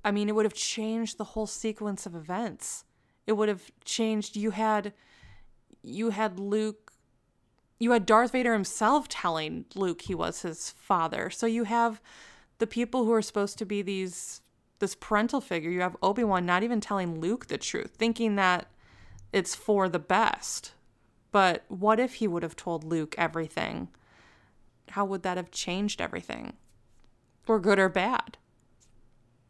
[0.05, 2.85] I mean, it would have changed the whole sequence of events.
[3.27, 4.37] It would have changed.
[4.37, 4.93] You had,
[5.83, 6.93] you had Luke,
[7.79, 11.31] you had Darth Vader himself telling Luke he was his father.
[11.31, 12.01] So you have
[12.59, 14.41] the people who are supposed to be these,
[14.79, 15.71] this parental figure.
[15.71, 18.67] You have Obi Wan not even telling Luke the truth, thinking that
[19.33, 20.73] it's for the best.
[21.31, 23.89] But what if he would have told Luke everything?
[24.91, 26.55] How would that have changed everything?
[27.43, 28.39] For good or bad?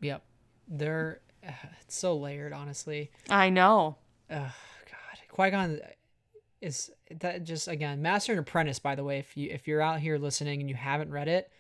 [0.01, 0.22] Yep.
[0.66, 3.11] They're it's so layered, honestly.
[3.31, 3.97] I know.
[4.31, 5.81] Oh God, Qui Gon
[6.61, 6.91] is
[7.21, 8.79] that just again Master and Apprentice.
[8.79, 11.51] By the way, if you if you're out here listening and you haven't read it,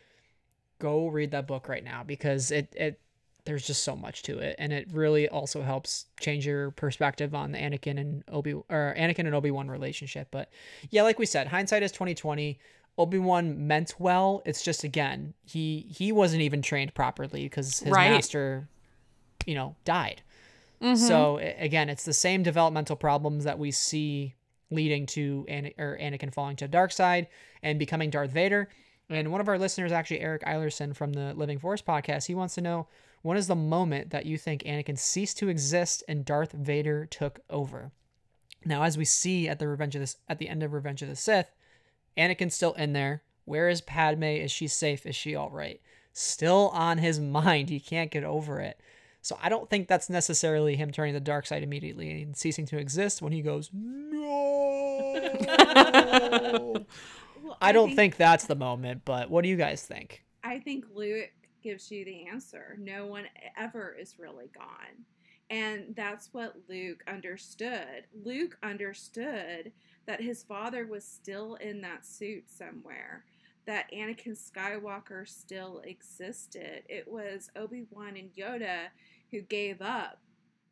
[0.78, 3.00] go read that book right now because it it
[3.44, 7.52] there's just so much to it, and it really also helps change your perspective on
[7.52, 10.28] the Anakin and Obi or Anakin and Obi Wan relationship.
[10.30, 10.50] But
[10.90, 12.58] yeah, like we said, hindsight is twenty twenty.
[12.98, 14.42] Obi Wan meant well.
[14.44, 18.10] It's just again, he he wasn't even trained properly because his right.
[18.10, 18.68] master,
[19.46, 20.22] you know, died.
[20.82, 20.96] Mm-hmm.
[20.96, 24.34] So again, it's the same developmental problems that we see
[24.70, 27.28] leading to An- or Anakin falling to the dark side
[27.62, 28.68] and becoming Darth Vader.
[29.10, 32.54] And one of our listeners, actually Eric Eilerson from the Living Force podcast, he wants
[32.56, 32.86] to know
[33.22, 37.40] when is the moment that you think Anakin ceased to exist and Darth Vader took
[37.50, 37.90] over.
[38.64, 41.08] Now, as we see at the Revenge of this at the end of Revenge of
[41.08, 41.50] the Sith,
[42.16, 43.22] Anakin's still in there.
[43.44, 44.24] Where is Padme?
[44.24, 45.06] Is she safe?
[45.06, 45.80] Is she all right?
[46.12, 47.70] Still on his mind.
[47.70, 48.80] He can't get over it.
[49.22, 52.78] So I don't think that's necessarily him turning the dark side immediately and ceasing to
[52.78, 54.18] exist when he goes, no.
[57.42, 60.24] well, I, I don't think, think that's the moment, but what do you guys think?
[60.44, 61.30] I think Luke
[61.62, 62.76] gives you the answer.
[62.78, 63.24] No one
[63.56, 65.04] ever is really gone.
[65.50, 68.04] And that's what Luke understood.
[68.24, 69.72] Luke understood
[70.06, 73.24] that his father was still in that suit somewhere,
[73.68, 76.84] that Anakin Skywalker still existed.
[76.88, 78.86] It was Obi Wan and Yoda
[79.30, 80.20] who gave up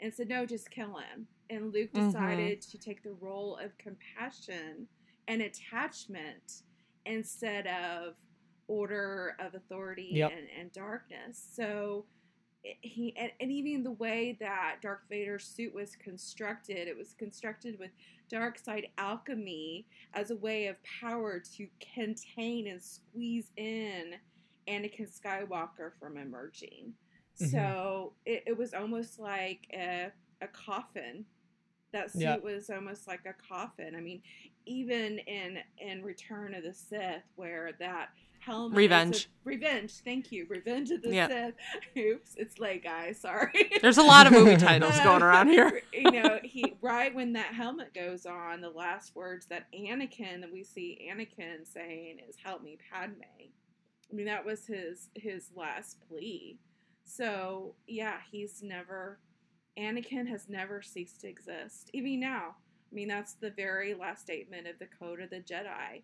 [0.01, 1.27] and said, No, just kill him.
[1.51, 2.07] And Luke mm-hmm.
[2.07, 2.71] decided mm-hmm.
[2.71, 4.89] to take the role of compassion
[5.29, 6.63] and attachment
[7.05, 8.15] instead of
[8.67, 10.33] order of authority yep.
[10.33, 11.47] and, and darkness.
[11.55, 12.07] So
[12.63, 17.79] he and, and, even the way that Darth Vader's suit was constructed, it was constructed
[17.79, 17.91] with
[18.31, 24.15] dark side alchemy as a way of power to contain and squeeze in
[24.69, 26.93] Anakin Skywalker from emerging.
[27.41, 27.51] Mm-hmm.
[27.51, 30.11] So it, it, was almost like a,
[30.41, 31.25] a coffin.
[31.93, 32.37] That suit yeah.
[32.39, 33.95] was almost like a coffin.
[33.97, 34.23] I mean,
[34.67, 38.09] even in in Return of the Sith, where that
[38.47, 38.77] helmet.
[38.77, 39.29] Revenge.
[39.45, 39.93] A, revenge.
[40.05, 40.47] Thank you.
[40.49, 41.29] Revenge of the yeah.
[41.29, 41.55] Sith.
[41.99, 43.21] Oops, it's late, guys.
[43.21, 43.71] Sorry.
[43.83, 45.83] There's a lot of movie titles going around here.
[45.93, 50.53] you know, he right when that helmet goes on, the last words that Anakin that
[50.53, 53.23] we see Anakin saying is "Help me, Padme."
[54.11, 56.59] I mean, that was his his last plea.
[57.05, 59.19] So yeah, he's never.
[59.79, 62.55] Anakin has never ceased to exist, even now.
[62.91, 66.03] I mean, that's the very last statement of the Code of the Jedi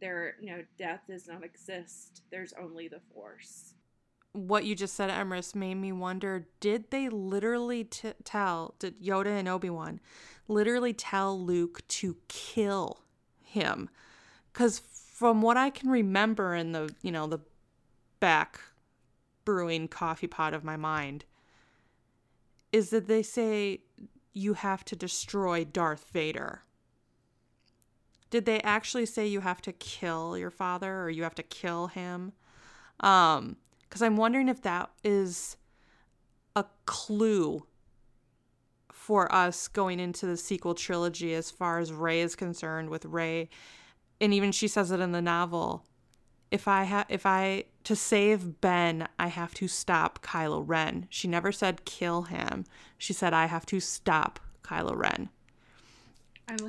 [0.00, 2.22] there you know death does not exist.
[2.30, 3.74] There's only the force.
[4.32, 9.38] What you just said emrys made me wonder did they literally t- tell did yoda
[9.38, 10.00] and obi-wan
[10.46, 13.00] literally tell luke to kill
[13.42, 13.88] him?
[14.52, 14.80] Because
[15.18, 17.40] from what i can remember in the you know the
[18.20, 18.60] back
[19.44, 21.24] brewing coffee pot of my mind
[22.70, 23.80] is that they say
[24.32, 26.62] you have to destroy darth vader
[28.30, 31.88] did they actually say you have to kill your father or you have to kill
[31.88, 32.32] him?
[33.00, 35.56] Um, because I'm wondering if that is
[36.54, 37.66] a clue
[38.92, 43.48] for us going into the sequel trilogy as far as Rey is concerned with Rey
[44.20, 45.86] and even she says it in the novel
[46.50, 51.06] if I have if I to save Ben I have to stop Kylo Ren.
[51.08, 52.64] She never said kill him.
[52.98, 55.30] She said I have to stop Kylo Ren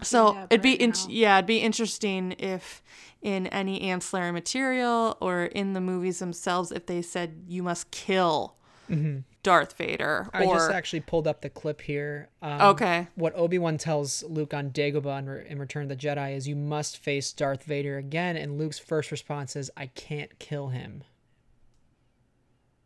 [0.02, 2.82] so it'd be in- yeah it'd be interesting if
[3.22, 8.56] in any ancillary material or in the movies themselves if they said you must kill
[8.90, 9.20] mm-hmm.
[9.44, 14.24] darth vader i just actually pulled up the clip here um, okay what obi-wan tells
[14.24, 17.64] luke on dagobah in, Re- in return of the jedi is you must face darth
[17.64, 21.04] vader again and luke's first response is i can't kill him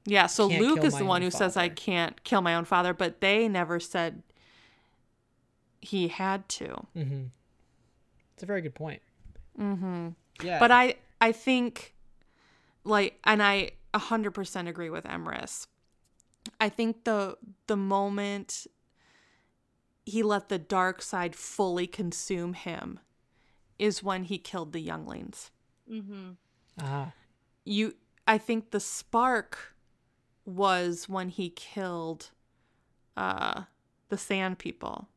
[0.05, 1.45] yeah so luke is the one who father.
[1.45, 4.23] says i can't kill my own father but they never said
[5.84, 6.88] he had to.
[6.95, 7.23] Mm-hmm.
[8.34, 9.01] It's a very good point.
[9.59, 10.09] Mm-hmm.
[10.41, 10.59] Yeah.
[10.59, 11.93] But I I think
[12.84, 15.67] like and I 100% agree with Emrys.
[16.59, 18.65] I think the the moment
[20.05, 22.99] he let the dark side fully consume him
[23.77, 25.51] is when he killed the younglings.
[25.91, 26.31] Mm-hmm.
[26.81, 27.11] Ah.
[27.65, 29.75] You I think the spark
[30.45, 32.31] was when he killed
[33.15, 33.63] uh
[34.09, 35.07] the sand people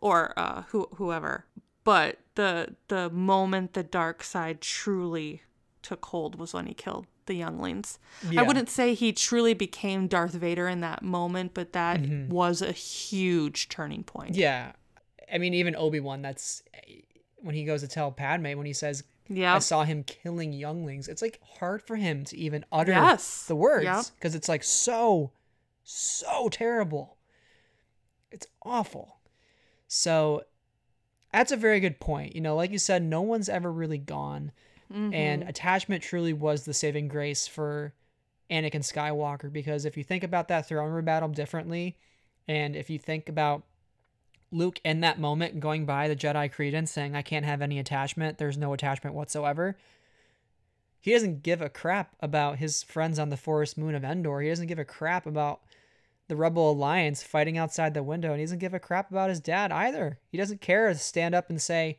[0.00, 1.46] or uh who whoever.
[1.84, 5.42] But the the moment the dark side truly
[5.82, 7.98] took hold was when he killed the younglings.
[8.28, 8.40] Yeah.
[8.40, 12.28] I wouldn't say he truly became Darth Vader in that moment, but that mm-hmm.
[12.28, 14.34] was a huge turning point.
[14.34, 14.72] Yeah.
[15.32, 16.62] I mean even Obi-Wan that's
[17.36, 19.54] when he goes to tell Padme when he says yeah.
[19.54, 21.06] I saw him killing younglings.
[21.06, 23.46] It's like hard for him to even utter yes.
[23.46, 24.38] the words because yep.
[24.40, 25.30] it's like so,
[25.84, 27.16] so terrible.
[28.32, 29.19] It's awful.
[29.92, 30.44] So
[31.32, 32.36] that's a very good point.
[32.36, 34.52] You know, like you said, no one's ever really gone.
[34.92, 35.12] Mm-hmm.
[35.12, 37.92] And attachment truly was the saving grace for
[38.48, 41.96] Anakin Skywalker because if you think about that throne room battle differently,
[42.46, 43.64] and if you think about
[44.52, 48.38] Luke in that moment going by the Jedi credence saying, I can't have any attachment,
[48.38, 49.76] there's no attachment whatsoever.
[51.00, 54.40] He doesn't give a crap about his friends on the forest moon of Endor.
[54.40, 55.62] He doesn't give a crap about
[56.30, 59.40] the Rebel Alliance fighting outside the window, and he doesn't give a crap about his
[59.40, 60.20] dad either.
[60.30, 61.98] He doesn't care to stand up and say,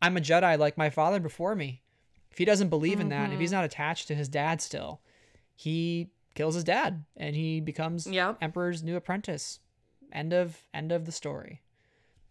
[0.00, 1.82] I'm a Jedi like my father before me.
[2.30, 3.02] If he doesn't believe mm-hmm.
[3.02, 3.58] in that, if he's mm-hmm.
[3.58, 5.02] not attached to his dad still,
[5.54, 8.38] he kills his dad and he becomes yep.
[8.40, 9.60] Emperor's new apprentice.
[10.10, 11.60] End of end of the story.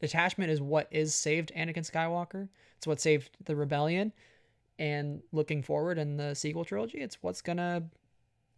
[0.02, 2.50] Detachment is what is saved Anakin Skywalker.
[2.78, 4.14] It's what saved the rebellion.
[4.80, 7.84] And looking forward in the sequel trilogy, it's what's gonna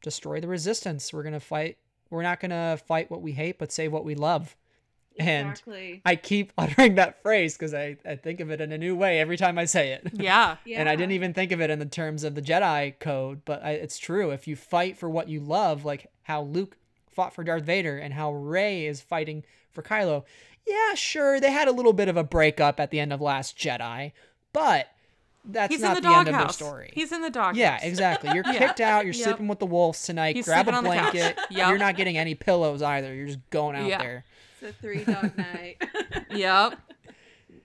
[0.01, 1.11] destroy the resistance.
[1.11, 1.77] We're gonna fight.
[2.11, 4.55] We're not gonna fight what we hate, but save what we love.
[5.15, 5.93] Exactly.
[5.93, 8.95] And I keep uttering that phrase because I, I think of it in a new
[8.95, 10.07] way every time I say it.
[10.13, 10.57] Yeah.
[10.65, 10.79] yeah.
[10.79, 13.63] And I didn't even think of it in the terms of the Jedi code, but
[13.63, 14.31] I, it's true.
[14.31, 16.77] If you fight for what you love, like how Luke
[17.09, 20.23] fought for Darth Vader and how Rey is fighting for Kylo,
[20.65, 23.57] yeah, sure, they had a little bit of a breakup at the end of Last
[23.57, 24.11] Jedi,
[24.53, 24.87] but
[25.43, 26.53] that's He's not the, the end house.
[26.53, 26.91] of their story.
[26.93, 27.55] He's in the dog.
[27.55, 28.31] Yeah, exactly.
[28.33, 28.59] You're yeah.
[28.59, 29.05] kicked out.
[29.05, 29.23] You're yep.
[29.23, 30.35] sleeping with the wolves tonight.
[30.35, 31.37] He's Grab a blanket.
[31.51, 31.69] Yep.
[31.69, 33.13] You're not getting any pillows either.
[33.13, 34.25] You're just going out there.
[34.61, 35.81] It's a three dog night.
[36.29, 36.79] yep.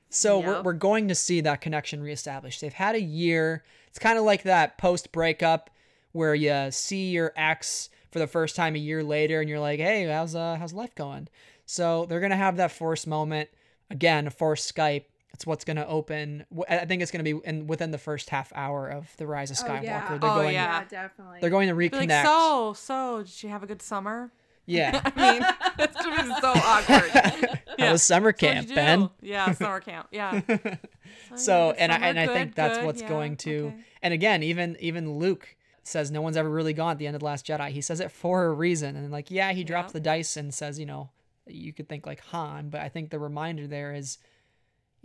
[0.09, 0.47] So yep.
[0.47, 2.61] We're, we're going to see that connection reestablished.
[2.61, 3.65] They've had a year.
[3.89, 5.71] It's kind of like that post breakup
[6.13, 9.79] where you see your ex for the first time a year later and you're like,
[9.79, 11.29] hey, how's uh how's life going?
[11.67, 13.51] So they're gonna have that force moment
[13.91, 15.05] again, force Skype.
[15.37, 16.47] It's what's gonna open.
[16.67, 19.59] I think it's gonna be in within the first half hour of the Rise of
[19.59, 19.81] Skywalker.
[19.81, 20.09] Oh, yeah.
[20.09, 21.39] They're oh, going, yeah, definitely.
[21.43, 22.09] They're going to reconnect.
[22.09, 24.33] Like, so, so did you have a good summer?
[24.65, 24.99] Yeah.
[25.15, 25.47] I mean,
[25.79, 27.11] it's gonna be so awkward.
[27.11, 27.93] How yeah.
[27.93, 29.11] was summer camp, so Ben?
[29.21, 30.09] Yeah, summer camp.
[30.11, 30.41] Yeah.
[30.49, 33.67] so, so and I and good, I think that's good, what's yeah, going to.
[33.67, 33.77] Okay.
[34.01, 37.21] And again, even even Luke says no one's ever really gone at the end of
[37.21, 37.69] the Last Jedi.
[37.69, 40.79] He says it for a reason, and like yeah, he drops the dice and says
[40.81, 41.11] you know
[41.47, 44.19] you could think like Han, but I think the reminder there is,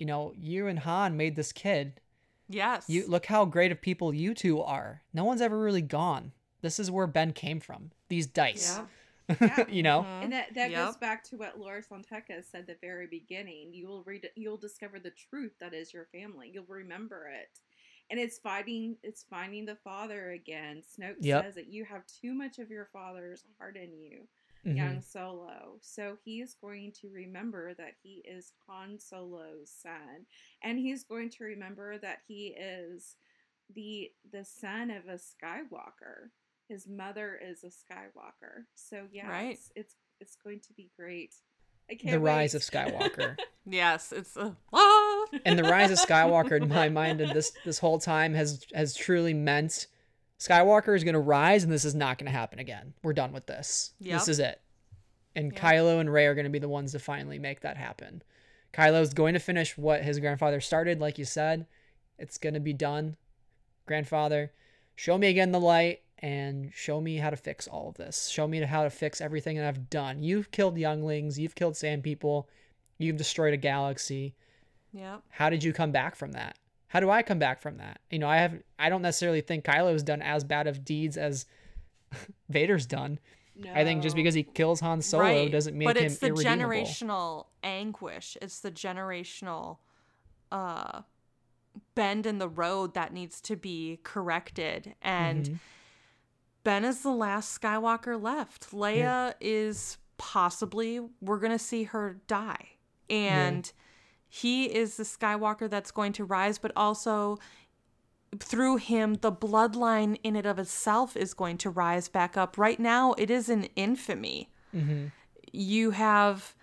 [0.01, 2.01] you know, you and Han made this kid.
[2.49, 2.85] Yes.
[2.89, 5.03] You look how great of people you two are.
[5.13, 6.31] No one's ever really gone.
[6.61, 7.91] This is where Ben came from.
[8.09, 8.79] These dice.
[8.79, 8.85] Yeah.
[9.39, 9.63] Yeah.
[9.69, 10.23] you know, mm-hmm.
[10.23, 10.87] and that, that yep.
[10.87, 13.69] goes back to what Lor San Tekka said at the very beginning.
[13.71, 16.51] You will read, you'll discover the truth that is your family.
[16.53, 17.47] You'll remember it,
[18.09, 20.81] and it's fighting, it's finding the father again.
[20.81, 21.45] Snoke yep.
[21.45, 24.27] says that you have too much of your father's heart in you
[24.65, 24.77] mm-hmm.
[24.77, 25.77] young Solo.
[25.81, 30.25] So he is going to remember that he is Han Solo's son,
[30.63, 33.15] and he's going to remember that he is
[33.73, 36.29] the the son of a Skywalker.
[36.67, 38.65] His mother is a Skywalker.
[38.75, 39.51] So yeah, right.
[39.51, 41.35] it's, it's it's going to be great.
[41.89, 42.17] the wait.
[42.17, 43.37] rise of Skywalker.
[43.65, 45.25] yes, it's a ah!
[45.45, 48.95] and the rise of Skywalker in my mind and this this whole time has has
[48.95, 49.87] truly meant
[50.41, 52.95] Skywalker is going to rise, and this is not going to happen again.
[53.03, 53.93] We're done with this.
[53.99, 54.19] Yep.
[54.19, 54.59] This is it.
[55.35, 55.61] And yep.
[55.61, 58.23] Kylo and Rey are going to be the ones to finally make that happen.
[58.73, 61.67] Kylo's going to finish what his grandfather started, like you said.
[62.17, 63.17] It's going to be done.
[63.85, 64.51] Grandfather,
[64.95, 68.27] show me again the light and show me how to fix all of this.
[68.27, 70.23] Show me how to fix everything that I've done.
[70.23, 72.49] You've killed younglings, you've killed sand people,
[72.97, 74.33] you've destroyed a galaxy.
[74.91, 75.17] Yeah.
[75.29, 76.57] How did you come back from that?
[76.91, 78.01] How do I come back from that?
[78.09, 81.45] You know, I have I don't necessarily think Kylo's done as bad of deeds as
[82.49, 83.17] Vader's done.
[83.55, 83.71] No.
[83.73, 85.49] I think just because he kills Han Solo right.
[85.49, 88.35] doesn't make him But it's the generational anguish.
[88.41, 89.77] It's the generational
[90.51, 91.03] uh
[91.95, 95.55] bend in the road that needs to be corrected and mm-hmm.
[96.65, 98.71] Ben is the last Skywalker left.
[98.71, 99.33] Leia yeah.
[99.39, 102.71] is possibly we're going to see her die.
[103.09, 103.71] And yeah
[104.33, 107.37] he is the Skywalker that's going to rise, but also
[108.39, 112.57] through him, the bloodline in it of itself is going to rise back up.
[112.57, 114.49] Right now, it is an infamy.
[114.73, 115.07] Mm-hmm.
[115.51, 116.55] You have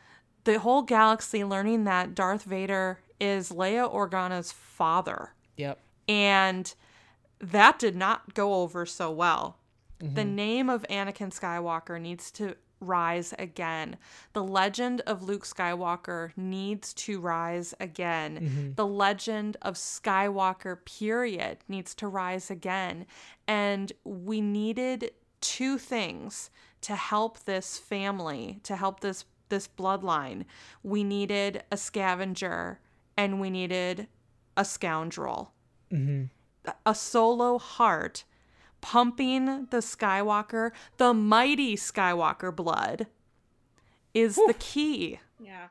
[0.45, 5.35] the whole galaxy learning that Darth Vader is Leia Organa's father.
[5.59, 5.79] Yep.
[6.09, 6.75] And
[7.39, 9.59] that did not go over so well.
[10.03, 10.15] Mm-hmm.
[10.15, 13.97] The name of Anakin Skywalker needs to rise again.
[14.33, 18.39] The legend of Luke Skywalker needs to rise again.
[18.41, 18.73] Mm-hmm.
[18.75, 23.07] The legend of Skywalker, period, needs to rise again.
[23.47, 26.51] And we needed two things
[26.83, 30.45] to help this family, to help this this bloodline.
[30.83, 32.81] We needed a scavenger
[33.17, 34.09] and we needed
[34.57, 35.53] a scoundrel.
[35.91, 36.25] Mm-hmm.
[36.85, 38.25] A solo heart
[38.81, 43.07] pumping the Skywalker, the mighty Skywalker blood
[44.15, 45.21] is the key.
[45.41, 45.69] Yeah.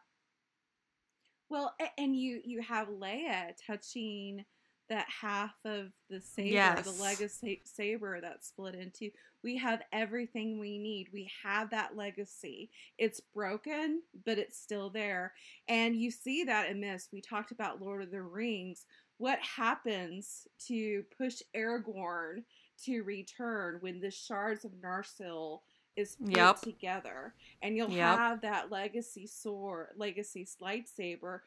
[1.49, 4.45] Well, and you you have Leia touching
[4.89, 6.85] that half of the saber, yes.
[6.85, 9.09] the legacy saber that's split into.
[9.43, 11.07] We have everything we need.
[11.13, 12.69] We have that legacy.
[12.97, 15.33] It's broken, but it's still there.
[15.67, 17.09] And you see that in this.
[17.11, 18.85] We talked about Lord of the Rings.
[19.17, 22.43] What happens to push Aragorn
[22.85, 25.61] to return when the shards of Narsil
[25.95, 26.61] is put yep.
[26.61, 28.17] together, and you'll yep.
[28.17, 31.39] have that legacy sword, legacy lightsaber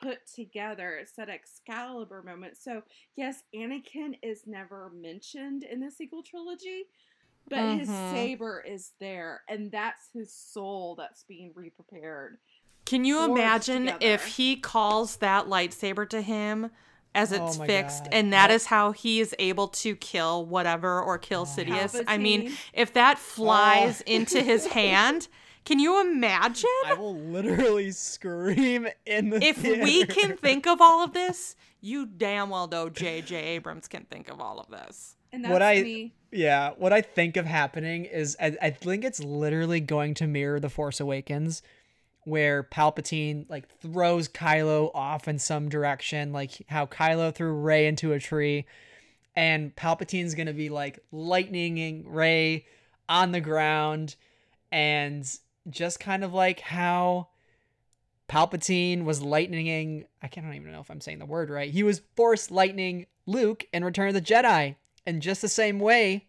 [0.00, 0.96] put together.
[1.00, 2.56] It's that Excalibur moment.
[2.56, 2.82] So
[3.16, 6.84] yes, Anakin is never mentioned in the sequel trilogy,
[7.48, 7.78] but mm-hmm.
[7.80, 12.36] his saber is there, and that's his soul that's being reprepared.
[12.84, 16.70] Can you imagine if he calls that lightsaber to him
[17.16, 18.14] as oh it's oh fixed God.
[18.14, 18.56] and that yep.
[18.56, 21.44] is how he is able to kill whatever or kill oh.
[21.44, 21.94] Sidious.
[21.94, 22.04] Palpatine.
[22.06, 23.20] I mean, if that oh.
[23.20, 24.10] flies oh.
[24.10, 25.28] into his hand,
[25.64, 26.70] can you imagine?
[26.84, 29.82] I will literally scream in the If theater.
[29.82, 33.34] we can think of all of this, you damn well know J.J.
[33.34, 35.16] Abrams can think of all of this.
[35.32, 36.14] And that's what I me.
[36.30, 40.60] yeah, what I think of happening is I, I think it's literally going to mirror
[40.60, 41.62] The Force Awakens
[42.26, 48.12] where Palpatine like throws Kylo off in some direction, like how Kylo threw Rey into
[48.12, 48.66] a tree,
[49.36, 52.66] and Palpatine's gonna be like lightninging Rey
[53.08, 54.16] on the ground,
[54.72, 55.24] and
[55.70, 57.28] just kind of like how
[58.28, 60.06] Palpatine was lightninging.
[60.20, 61.70] I can't even know if I'm saying the word right.
[61.70, 64.74] He was force lightning Luke in Return of the Jedi,
[65.06, 66.26] and just the same way,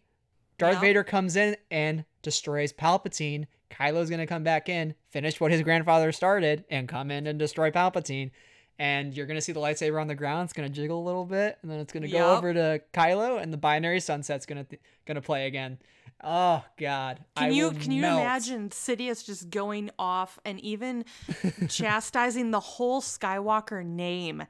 [0.58, 0.80] Darth yeah.
[0.80, 5.62] Vader comes in and destroys Palpatine Kylo's going to come back in, finish what his
[5.62, 8.30] grandfather started, and come in and destroy Palpatine.
[8.78, 10.44] And you're going to see the lightsaber on the ground.
[10.44, 12.80] It's going to jiggle a little bit, and then it's going to go over to
[12.94, 15.78] Kylo, and the binary sunset's going to th- going to play again.
[16.24, 17.20] Oh God!
[17.36, 21.04] Can I you can you imagine Sidious just going off and even
[21.68, 24.42] chastising the whole Skywalker name,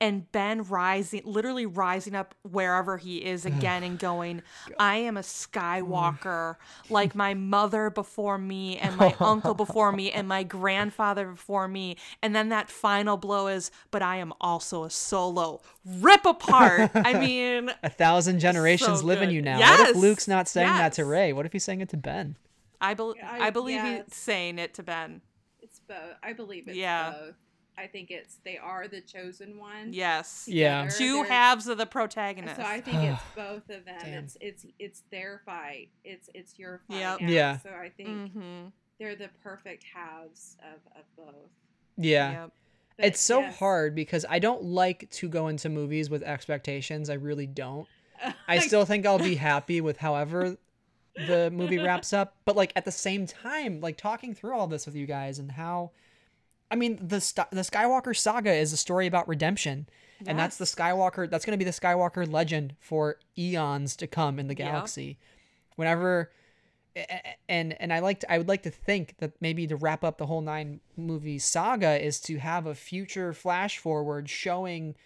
[0.00, 4.42] and Ben rising, literally rising up wherever he is again and going,
[4.78, 6.56] "I am a Skywalker,
[6.90, 11.96] like my mother before me, and my uncle before me, and my grandfather before me."
[12.22, 16.90] And then that final blow is, "But I am also a Solo." Rip apart.
[16.94, 19.58] I mean, a thousand generations so live in you now.
[19.58, 19.80] Yes.
[19.80, 20.78] What if Luke's not saying yes.
[20.78, 21.32] that to Rey?
[21.32, 22.36] What if he's saying it to Ben?
[22.80, 25.22] I, be- I, I believe yeah, he's saying it to Ben.
[25.60, 26.16] It's both.
[26.22, 27.12] I believe it's yeah.
[27.12, 27.34] both.
[27.78, 29.92] I think it's they are the chosen one.
[29.92, 30.46] Yes.
[30.46, 30.60] Together.
[30.60, 30.88] Yeah.
[30.88, 32.56] 2 They're, halves of the protagonist.
[32.56, 33.98] So I think it's both of them.
[34.00, 34.24] Damn.
[34.24, 35.90] It's it's it's their fight.
[36.04, 37.00] It's it's your fight.
[37.00, 37.18] Yep.
[37.22, 37.58] Yeah.
[37.58, 38.66] So I think mm-hmm.
[38.98, 41.50] they're the perfect halves of, of both.
[41.96, 42.42] Yeah.
[42.42, 42.52] Yep.
[42.96, 43.58] But it's so yes.
[43.58, 47.10] hard because I don't like to go into movies with expectations.
[47.10, 47.86] I really don't.
[48.48, 50.56] I still think I'll be happy with however
[51.26, 52.36] the movie wraps up.
[52.44, 55.52] But like at the same time, like talking through all this with you guys and
[55.52, 55.90] how,
[56.70, 57.18] I mean, the
[57.50, 59.88] the Skywalker saga is a story about redemption,
[60.26, 61.30] and that's the Skywalker.
[61.30, 65.04] That's going to be the Skywalker legend for eons to come in the galaxy.
[65.04, 65.16] Yep.
[65.76, 66.32] Whenever,
[67.48, 70.18] and and I like to, I would like to think that maybe to wrap up
[70.18, 74.96] the whole nine movie saga is to have a future flash forward showing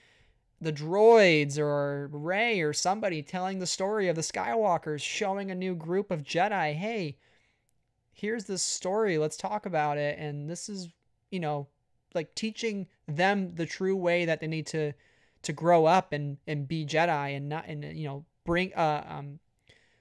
[0.60, 5.74] the droids or Rey or somebody telling the story of the Skywalkers, showing a new
[5.74, 7.16] group of Jedi, hey,
[8.12, 10.18] here's this story, let's talk about it.
[10.18, 10.88] And this is,
[11.30, 11.68] you know,
[12.14, 14.92] like teaching them the true way that they need to
[15.42, 19.38] to grow up and and be Jedi and not and you know bring uh um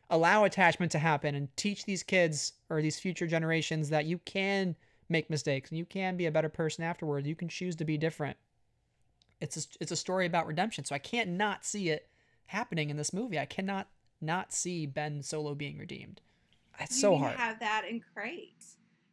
[0.09, 4.75] allow attachment to happen and teach these kids or these future generations that you can
[5.07, 7.27] make mistakes and you can be a better person afterwards.
[7.27, 8.35] You can choose to be different
[9.41, 10.85] it's a, it's a story about redemption.
[10.85, 12.07] So I can't not see it
[12.47, 13.39] happening in this movie.
[13.39, 13.87] I cannot
[14.21, 16.21] not see Ben Solo being redeemed.
[16.79, 17.35] It's you so hard.
[17.37, 18.55] Have that in Crait.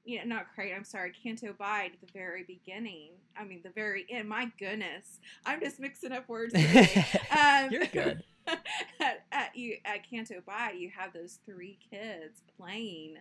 [0.05, 0.73] You know, not Crait.
[0.75, 3.11] I'm sorry, Canto at the very beginning.
[3.37, 4.29] I mean, the very end.
[4.29, 6.55] My goodness, I'm just mixing up words.
[7.31, 8.23] um, You're good.
[9.01, 13.17] at, at you at Canto Bight, you have those three kids playing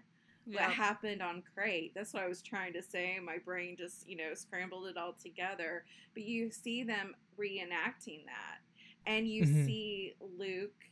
[0.45, 1.93] what happened on Crait.
[1.95, 3.17] That's what I was trying to say.
[3.23, 5.85] My brain just, you know, scrambled it all together.
[6.13, 8.59] But you see them reenacting that.
[9.07, 9.65] And you mm-hmm.
[9.65, 10.85] see Luke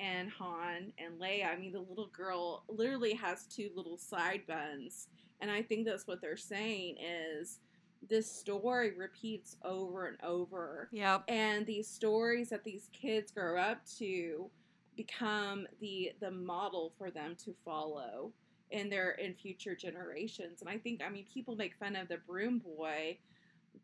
[0.00, 1.52] and Han and Leia.
[1.52, 5.08] I mean, the little girl literally has two little side buns,
[5.40, 7.60] and I think that's what they're saying is
[8.08, 10.88] this story repeats over and over.
[10.90, 11.24] Yep.
[11.28, 14.50] And these stories that these kids grow up to
[14.96, 18.32] become the the model for them to follow
[18.70, 20.60] in their in future generations.
[20.60, 23.18] And I think I mean people make fun of the broom boy,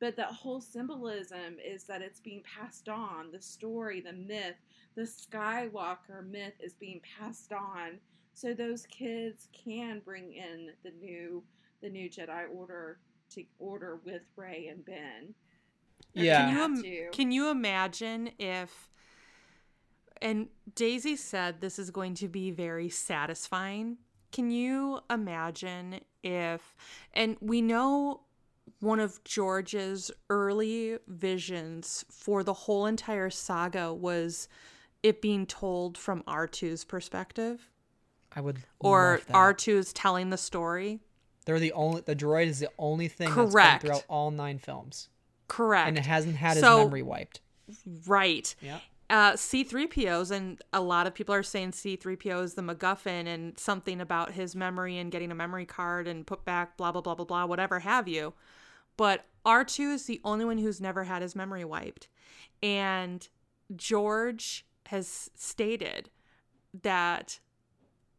[0.01, 3.31] but that whole symbolism is that it's being passed on.
[3.33, 4.57] The story, the myth,
[4.95, 7.99] the Skywalker myth is being passed on.
[8.35, 11.43] So those kids can bring in the new
[11.83, 12.99] the new Jedi Order
[13.31, 15.35] to order with Rey and Ben.
[16.15, 16.47] Yeah.
[16.51, 18.89] Can you, can you imagine if
[20.23, 23.99] and Daisy said this is going to be very satisfying.
[24.33, 26.75] Can you imagine if
[27.15, 28.21] and we know
[28.81, 34.49] one of George's early visions for the whole entire saga was
[35.03, 37.71] it being told from R2's perspective.
[38.35, 41.01] I would or R2 is telling the story.
[41.45, 43.53] They're the only the droid is the only thing Correct.
[43.55, 45.09] that's been throughout all nine films.
[45.49, 45.89] Correct.
[45.89, 47.41] And it hasn't had so, his memory wiped.
[48.07, 48.55] Right.
[48.61, 48.81] Yeah.
[49.09, 54.01] Uh, C3POs, and a lot of people are saying C3PO is the MacGuffin and something
[54.01, 57.25] about his memory and getting a memory card and put back, blah, blah, blah, blah,
[57.25, 58.35] blah, whatever have you.
[58.97, 62.09] But R2 is the only one who's never had his memory wiped.
[62.63, 63.29] And
[63.77, 66.11] George has stated
[66.83, 67.39] that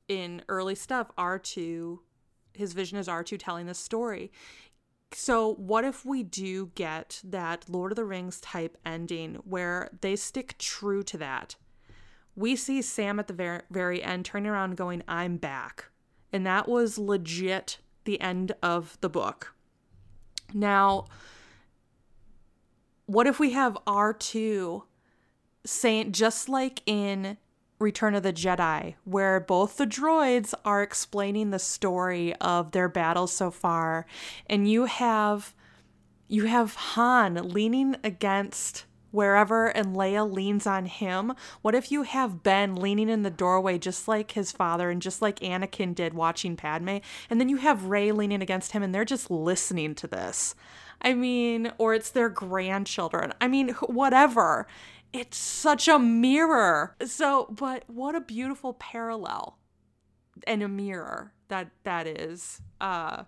[0.07, 1.99] in early stuff, R2
[2.57, 4.31] his vision is R2 telling this story.
[5.14, 10.16] So, what if we do get that Lord of the Rings type ending where they
[10.16, 11.56] stick true to that?
[12.36, 15.86] We see Sam at the very, very end turning around going, I'm back.
[16.32, 19.56] And that was legit the end of the book.
[20.54, 21.06] Now,
[23.06, 24.84] what if we have R2
[25.66, 27.38] saying, just like in
[27.80, 33.32] Return of the Jedi, where both the droids are explaining the story of their battles
[33.32, 34.06] so far,
[34.48, 35.54] and you have
[36.28, 41.34] you have Han leaning against wherever and Leia leans on him.
[41.62, 45.22] What if you have Ben leaning in the doorway just like his father and just
[45.22, 46.98] like Anakin did watching Padme,
[47.30, 50.56] and then you have Rey leaning against him and they're just listening to this.
[51.02, 53.34] I mean, or it's their grandchildren.
[53.40, 54.68] I mean, whatever
[55.14, 56.96] it's such a mirror.
[57.06, 59.58] So, but what a beautiful parallel
[60.46, 62.62] and a mirror that that is.
[62.80, 63.24] Uh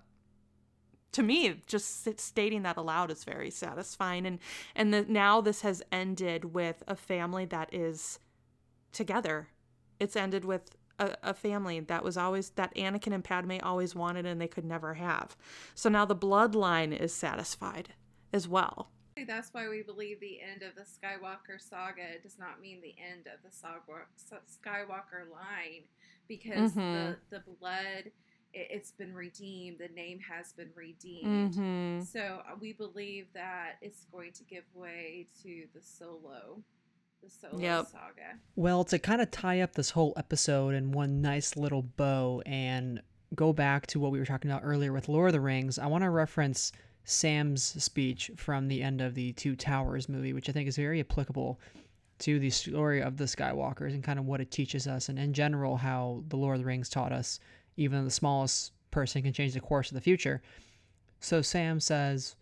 [1.11, 4.39] to me, just stating that aloud is very satisfying and
[4.75, 8.19] and the, now this has ended with a family that is
[8.91, 9.49] together.
[9.99, 14.25] It's ended with a, a, family that was always that Anakin and Padme always wanted
[14.25, 15.35] and they could never have.
[15.73, 17.93] So now the bloodline is satisfied
[18.31, 18.91] as well.
[19.25, 23.27] That's why we believe the end of the Skywalker saga does not mean the end
[23.27, 25.83] of the Skywalker line
[26.27, 26.79] because mm-hmm.
[26.79, 28.11] the, the blood
[28.53, 32.01] it, has been redeemed the name has been redeemed mm-hmm.
[32.01, 36.61] so uh, we believe that it's going to give way to the solo
[37.23, 37.87] the solo yep.
[37.87, 42.41] saga well to kind of tie up this whole episode in one nice little bow
[42.45, 43.01] and
[43.35, 45.85] go back to what we were talking about earlier with lord of the rings i
[45.85, 46.71] want to reference
[47.09, 50.99] Sam's speech from the end of the Two Towers movie, which I think is very
[50.99, 51.59] applicable
[52.19, 55.33] to the story of the Skywalkers and kind of what it teaches us, and in
[55.33, 57.39] general, how the Lord of the Rings taught us
[57.77, 60.41] even the smallest person can change the course of the future.
[61.19, 62.35] So Sam says,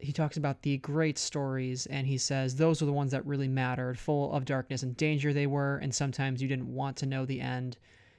[0.00, 3.48] he talks about the great stories, and he says those are the ones that really
[3.48, 7.24] mattered, full of darkness and danger they were, and sometimes you didn't want to know
[7.24, 7.76] the end.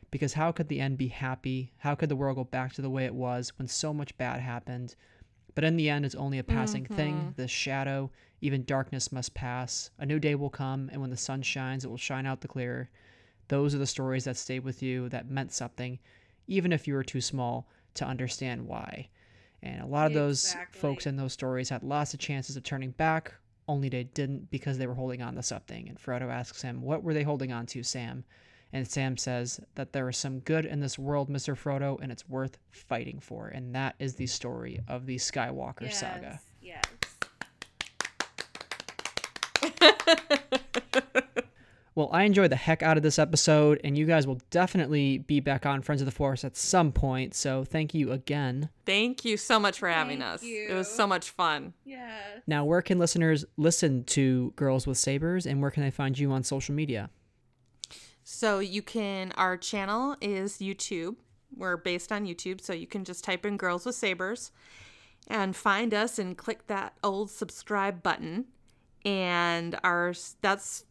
[0.09, 1.73] Because how could the end be happy?
[1.79, 4.39] How could the world go back to the way it was when so much bad
[4.39, 4.95] happened?
[5.53, 6.95] But in the end, it's only a passing mm-hmm.
[6.95, 7.33] thing.
[7.35, 8.11] The shadow,
[8.41, 9.91] even darkness must pass.
[9.99, 12.47] A new day will come, and when the sun shines, it will shine out the
[12.47, 12.89] clearer.
[13.47, 15.99] Those are the stories that stayed with you, that meant something,
[16.47, 19.09] even if you were too small to understand why.
[19.61, 20.79] And a lot of those exactly.
[20.79, 23.33] folks in those stories had lots of chances of turning back,
[23.67, 25.87] only they didn't because they were holding on to something.
[25.87, 28.23] And Frodo asks him, What were they holding on to, Sam?
[28.73, 31.57] And Sam says that there is some good in this world, Mr.
[31.57, 33.47] Frodo, and it's worth fighting for.
[33.47, 36.39] And that is the story of the Skywalker yes, saga.
[36.61, 36.83] Yes.
[41.95, 45.41] well, I enjoyed the heck out of this episode, and you guys will definitely be
[45.41, 47.35] back on Friends of the Force at some point.
[47.35, 48.69] So thank you again.
[48.85, 50.43] Thank you so much for having thank us.
[50.43, 50.69] You.
[50.69, 51.73] It was so much fun.
[51.83, 52.41] Yes.
[52.47, 56.31] Now, where can listeners listen to Girls with Sabers, and where can they find you
[56.31, 57.09] on social media?
[58.23, 61.15] So you can, our channel is YouTube.
[61.55, 64.51] We're based on YouTube, so you can just type in Girls with Sabers
[65.27, 68.45] and find us and click that old subscribe button.
[69.03, 70.85] And our that's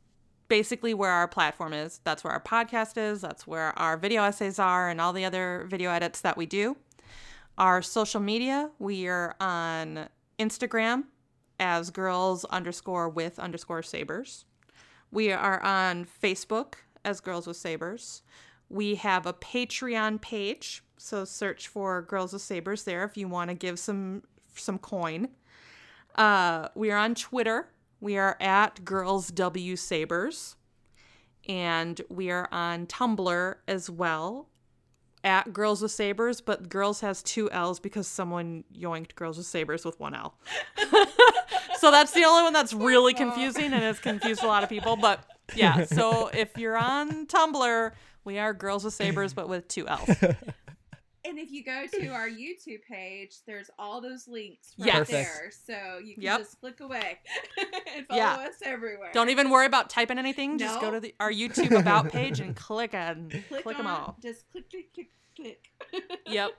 [0.48, 2.00] basically where our platform is.
[2.04, 3.20] That's where our podcast is.
[3.20, 6.76] That's where our video essays are and all the other video edits that we do.
[7.56, 10.08] Our social media, we are on
[10.38, 11.04] Instagram
[11.58, 14.44] as girls underscore with underscore sabers.
[15.12, 16.74] We are on Facebook
[17.04, 18.22] as Girls with Sabers.
[18.68, 23.50] We have a Patreon page, so search for Girls with Sabers there if you want
[23.50, 24.22] to give some
[24.54, 25.28] some coin.
[26.14, 27.68] Uh, we are on Twitter.
[28.00, 30.56] We are at Girls W Sabers,
[31.48, 34.48] and we are on Tumblr as well
[35.22, 39.84] at Girls with Sabers, but Girls has two L's because someone yoinked Girls with Sabers
[39.84, 40.34] with one L.
[41.78, 44.96] so that's the only one that's really confusing and has confused a lot of people.
[44.96, 45.24] But
[45.54, 47.92] yeah, so if you're on Tumblr,
[48.24, 50.08] we are Girls with Sabers, but with two L's.
[51.22, 55.08] And if you go to our YouTube page, there's all those links right yes.
[55.10, 55.50] there.
[55.66, 56.38] So you can yep.
[56.38, 57.18] just click away
[57.94, 58.36] and follow yeah.
[58.36, 59.10] us everywhere.
[59.12, 60.52] Don't even worry about typing anything.
[60.52, 60.60] Nope.
[60.60, 63.86] Just go to the, our YouTube About page and click and click, click on, them
[63.86, 64.16] all.
[64.22, 65.70] Just click, click, click, click.
[66.26, 66.52] Yep.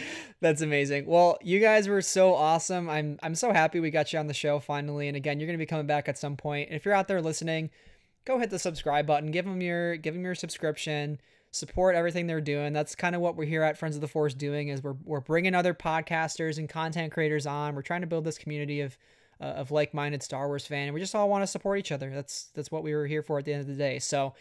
[0.40, 1.06] That's amazing.
[1.06, 2.88] Well, you guys were so awesome.
[2.88, 5.08] I'm I'm so happy we got you on the show finally.
[5.08, 6.68] And again, you're going to be coming back at some point.
[6.68, 7.70] And if you're out there listening,
[8.24, 11.20] go hit the subscribe button, give them your give them your subscription,
[11.50, 12.72] support everything they're doing.
[12.72, 15.20] That's kind of what we're here at Friends of the Force doing is we're we're
[15.20, 17.74] bringing other podcasters and content creators on.
[17.74, 18.96] We're trying to build this community of
[19.40, 22.10] uh, of like-minded Star Wars fan, and we just all want to support each other.
[22.10, 23.98] That's that's what we were here for at the end of the day.
[23.98, 24.34] So,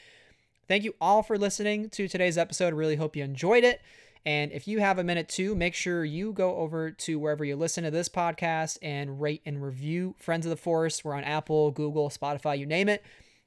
[0.67, 2.73] thank you all for listening to today's episode.
[2.73, 3.81] Really hope you enjoyed it.
[4.25, 7.55] And if you have a minute too, make sure you go over to wherever you
[7.55, 11.03] listen to this podcast and rate and review Friends of the Force.
[11.03, 13.03] We're on Apple, Google, Spotify, you name it.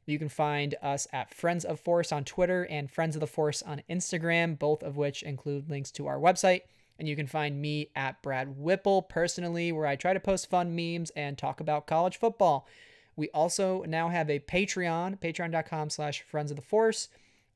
[0.06, 3.62] You can find us at Friends of Force on Twitter and Friends of the Force
[3.62, 6.62] on Instagram, both of which include links to our website.
[6.98, 10.76] And you can find me at Brad Whipple personally, where I try to post fun
[10.76, 12.68] memes and talk about college football.
[13.16, 17.09] We also now have a Patreon, patreon.com slash friends of the force.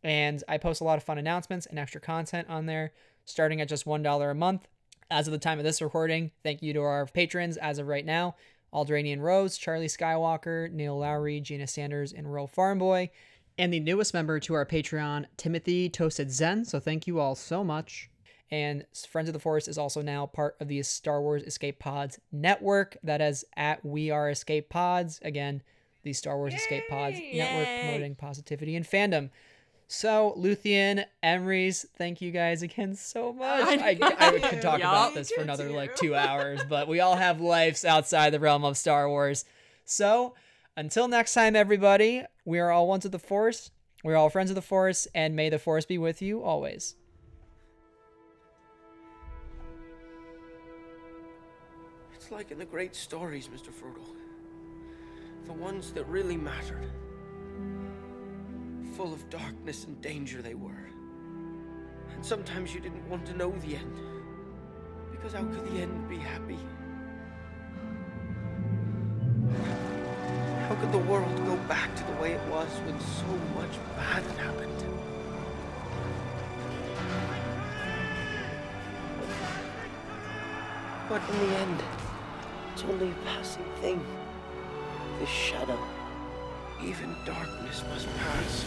[0.02, 2.92] And I post a lot of fun announcements and extra content on there,
[3.24, 4.68] starting at just $1 a month.
[5.10, 8.04] As of the time of this recording, thank you to our patrons as of right
[8.04, 8.36] now.
[8.72, 13.10] Aldranian Rose, Charlie Skywalker, Neil Lowry, Gina Sanders, and Royal Farm Boy.
[13.56, 16.64] And the newest member to our Patreon, Timothy Toasted Zen.
[16.64, 18.10] So thank you all so much.
[18.50, 22.18] And Friends of the Force is also now part of the Star Wars Escape Pods
[22.30, 22.96] network.
[23.02, 25.18] That is at We Are Escape Pods.
[25.22, 25.62] Again,
[26.02, 26.58] the Star Wars Yay!
[26.58, 27.38] Escape Pods Yay!
[27.38, 29.30] network promoting positivity and fandom.
[29.90, 33.66] So, Luthien, Emrys, thank you guys again so much.
[33.66, 34.88] I, I, I could talk yep.
[34.88, 38.66] about this for another like two hours, but we all have lives outside the realm
[38.66, 39.46] of Star Wars.
[39.86, 40.34] So,
[40.76, 43.70] until next time, everybody, we are all ones of the Force.
[44.04, 46.94] We're all friends of the Force, and may the Force be with you always.
[52.14, 53.70] It's like in the great stories, Mr.
[53.70, 54.04] Frodo.
[55.46, 56.90] The ones that really mattered
[58.98, 60.88] full of darkness and danger they were.
[62.16, 63.96] And sometimes you didn't want to know the end.
[65.12, 66.58] Because how could the end be happy?
[70.66, 74.24] How could the world go back to the way it was when so much bad
[74.36, 74.84] happened?
[81.08, 81.82] But in the end,
[82.72, 84.04] it's only a passing thing.
[85.20, 85.97] This shadow.
[86.84, 88.64] Even darkness must pass.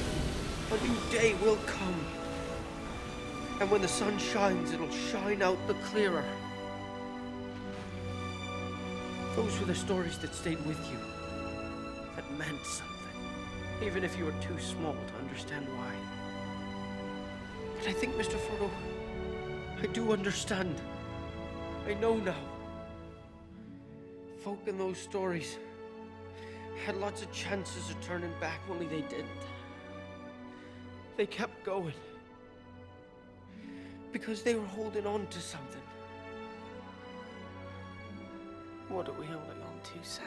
[0.72, 2.06] A new day will come.
[3.60, 6.26] And when the sun shines, it'll shine out the clearer.
[9.36, 10.98] Those were the stories that stayed with you.
[12.16, 12.88] That meant something.
[13.82, 15.94] Even if you were too small to understand why.
[17.78, 18.38] But I think, Mr.
[18.38, 18.70] Frodo,
[19.82, 20.76] I do understand.
[21.88, 22.36] I know now.
[24.44, 25.58] Folk in those stories
[26.82, 29.28] had lots of chances of turning back, only they didn't.
[31.16, 31.94] They kept going.
[34.12, 35.82] Because they were holding on to something.
[38.90, 40.26] What are we holding on to, Sam?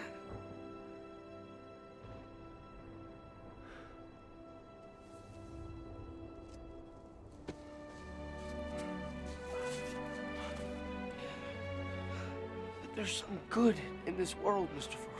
[12.94, 13.74] There's some good
[14.06, 14.92] in this world, Mr.
[14.92, 15.13] Frodo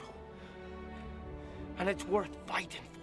[1.79, 2.94] and it's worth fighting